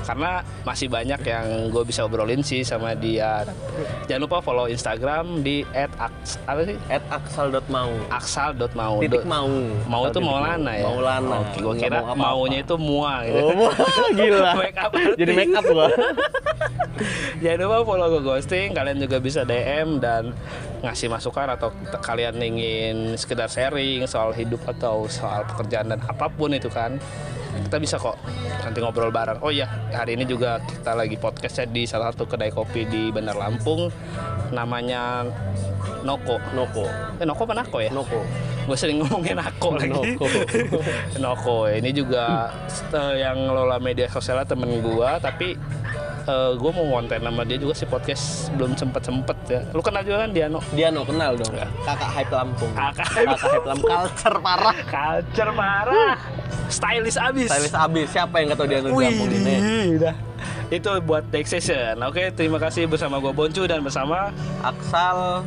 Karena 0.03 0.43
masih 0.67 0.91
banyak 0.91 1.23
yang 1.23 1.71
gue 1.71 1.87
bisa 1.87 2.03
obrolin 2.03 2.43
sih 2.43 2.67
sama 2.67 2.91
dia. 2.99 3.47
Jangan 4.11 4.27
lupa 4.27 4.43
follow 4.43 4.67
Instagram 4.67 5.47
di 5.47 5.63
@aks 5.71 6.43
apa 6.43 6.67
sih? 6.67 6.75
At 6.91 7.07
aksal.mau 7.07 7.91
aksal.mau 8.11 8.99
titik 8.99 9.23
mau 9.23 9.47
mau 9.87 10.03
itu 10.11 10.19
Maulana 10.19 10.75
ya? 10.75 10.91
Maulana. 10.91 11.37
Oke, 11.47 11.63
gua 11.63 11.75
Nggak 11.79 11.83
kira 11.87 11.97
mau 12.03 12.07
apa-apa. 12.11 12.19
maunya 12.19 12.59
itu 12.67 12.75
mua 12.75 13.13
gitu. 13.23 13.43
Oh, 13.47 14.09
gila. 14.19 14.53
Make 14.59 14.79
up 14.83 14.91
jadi 15.15 15.33
make 15.39 15.55
up 15.55 15.65
gua 15.71 15.87
Jangan 17.43 17.59
lupa 17.67 17.79
follow 17.87 18.09
gue 18.19 18.23
ghosting. 18.23 18.69
Kalian 18.73 18.99
juga 19.03 19.19
bisa 19.19 19.43
DM 19.43 19.99
dan 19.99 20.33
ngasih 20.83 21.09
masukan 21.11 21.55
atau 21.55 21.71
kalian 22.03 22.39
ingin 22.43 23.15
sekedar 23.15 23.47
sharing 23.47 24.07
soal 24.11 24.35
hidup 24.35 24.63
atau 24.67 25.07
soal 25.07 25.47
pekerjaan 25.47 25.95
dan 25.95 26.01
apa 26.05 26.27
pun 26.31 26.51
itu 26.55 26.71
kan. 26.71 26.99
Kita 27.53 27.77
bisa 27.77 28.01
kok 28.01 28.17
nanti 28.65 28.81
ngobrol 28.81 29.13
bareng. 29.13 29.45
Oh 29.45 29.53
iya, 29.53 29.69
hari 29.93 30.17
ini 30.17 30.25
juga 30.25 30.57
kita 30.65 30.97
lagi 30.97 31.21
podcastnya 31.21 31.69
di 31.69 31.85
salah 31.85 32.09
satu 32.09 32.25
kedai 32.25 32.49
kopi 32.49 32.89
di 32.89 33.13
Bandar 33.13 33.37
Lampung. 33.37 33.93
Namanya 34.57 35.29
Noko. 36.03 36.39
Noko 36.57 36.87
Eh, 37.21 37.27
Noko 37.27 37.43
apa 37.47 37.55
Nako 37.55 37.79
ya? 37.83 37.91
Noko 37.91 38.21
Gue 38.63 38.79
sering 38.79 39.03
ngomongin 39.03 39.39
Nako 39.39 39.75
lagi. 39.75 39.91
Noko. 39.91 40.27
Noko 41.25 41.57
ini 41.69 41.91
juga 41.91 42.51
eh, 42.95 43.15
yang 43.23 43.37
ngelola 43.51 43.79
media 43.83 44.07
sosialnya 44.07 44.47
temen 44.47 44.81
gua 44.83 45.19
tapi 45.19 45.59
gue 46.31 46.71
mau 46.71 46.87
konten 46.99 47.21
sama 47.21 47.43
dia 47.43 47.59
juga 47.59 47.75
sih 47.75 47.89
podcast 47.89 48.53
belum 48.55 48.79
sempet 48.79 49.03
sempet 49.03 49.39
ya. 49.51 49.61
Lu 49.75 49.83
kenal 49.83 50.03
juga 50.07 50.27
kan 50.27 50.31
dia 50.31 50.47
no 50.47 50.61
dia 50.75 50.89
no 50.91 51.03
kenal 51.03 51.35
dong. 51.35 51.53
Ya. 51.55 51.67
kakak 51.83 52.11
hype 52.15 52.33
Lampung. 52.33 52.73
Kakak 52.75 53.09
kakak 53.11 53.51
hype 53.51 53.67
Lampung. 53.67 53.91
Culture 53.91 54.39
parah. 54.39 54.77
Culture 54.87 55.53
parah. 55.55 56.15
Stylish 56.73 57.19
abis. 57.19 57.49
Stylist 57.53 57.77
abis. 57.77 58.07
Siapa 58.11 58.35
yang 58.41 58.55
gak 58.55 58.59
tau 58.59 58.69
dia 58.71 58.81
no 58.81 58.89
di 58.95 59.05
Lampung 59.05 59.29
ini? 59.29 59.55
Wih, 59.59 59.87
udah 60.01 60.17
itu 60.73 60.89
buat 61.05 61.29
next 61.29 61.53
session. 61.53 62.01
Oke 62.01 62.33
terima 62.33 62.57
kasih 62.57 62.89
bersama 62.89 63.21
gua 63.21 63.37
Boncu 63.37 63.69
dan 63.69 63.85
bersama 63.85 64.33
Aksal. 64.65 65.45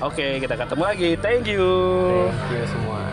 Oke 0.00 0.40
kita 0.40 0.56
ketemu 0.56 0.82
lagi. 0.82 1.10
Thank 1.20 1.52
you. 1.52 1.68
Thank 2.32 2.56
you 2.56 2.64
semua 2.64 3.11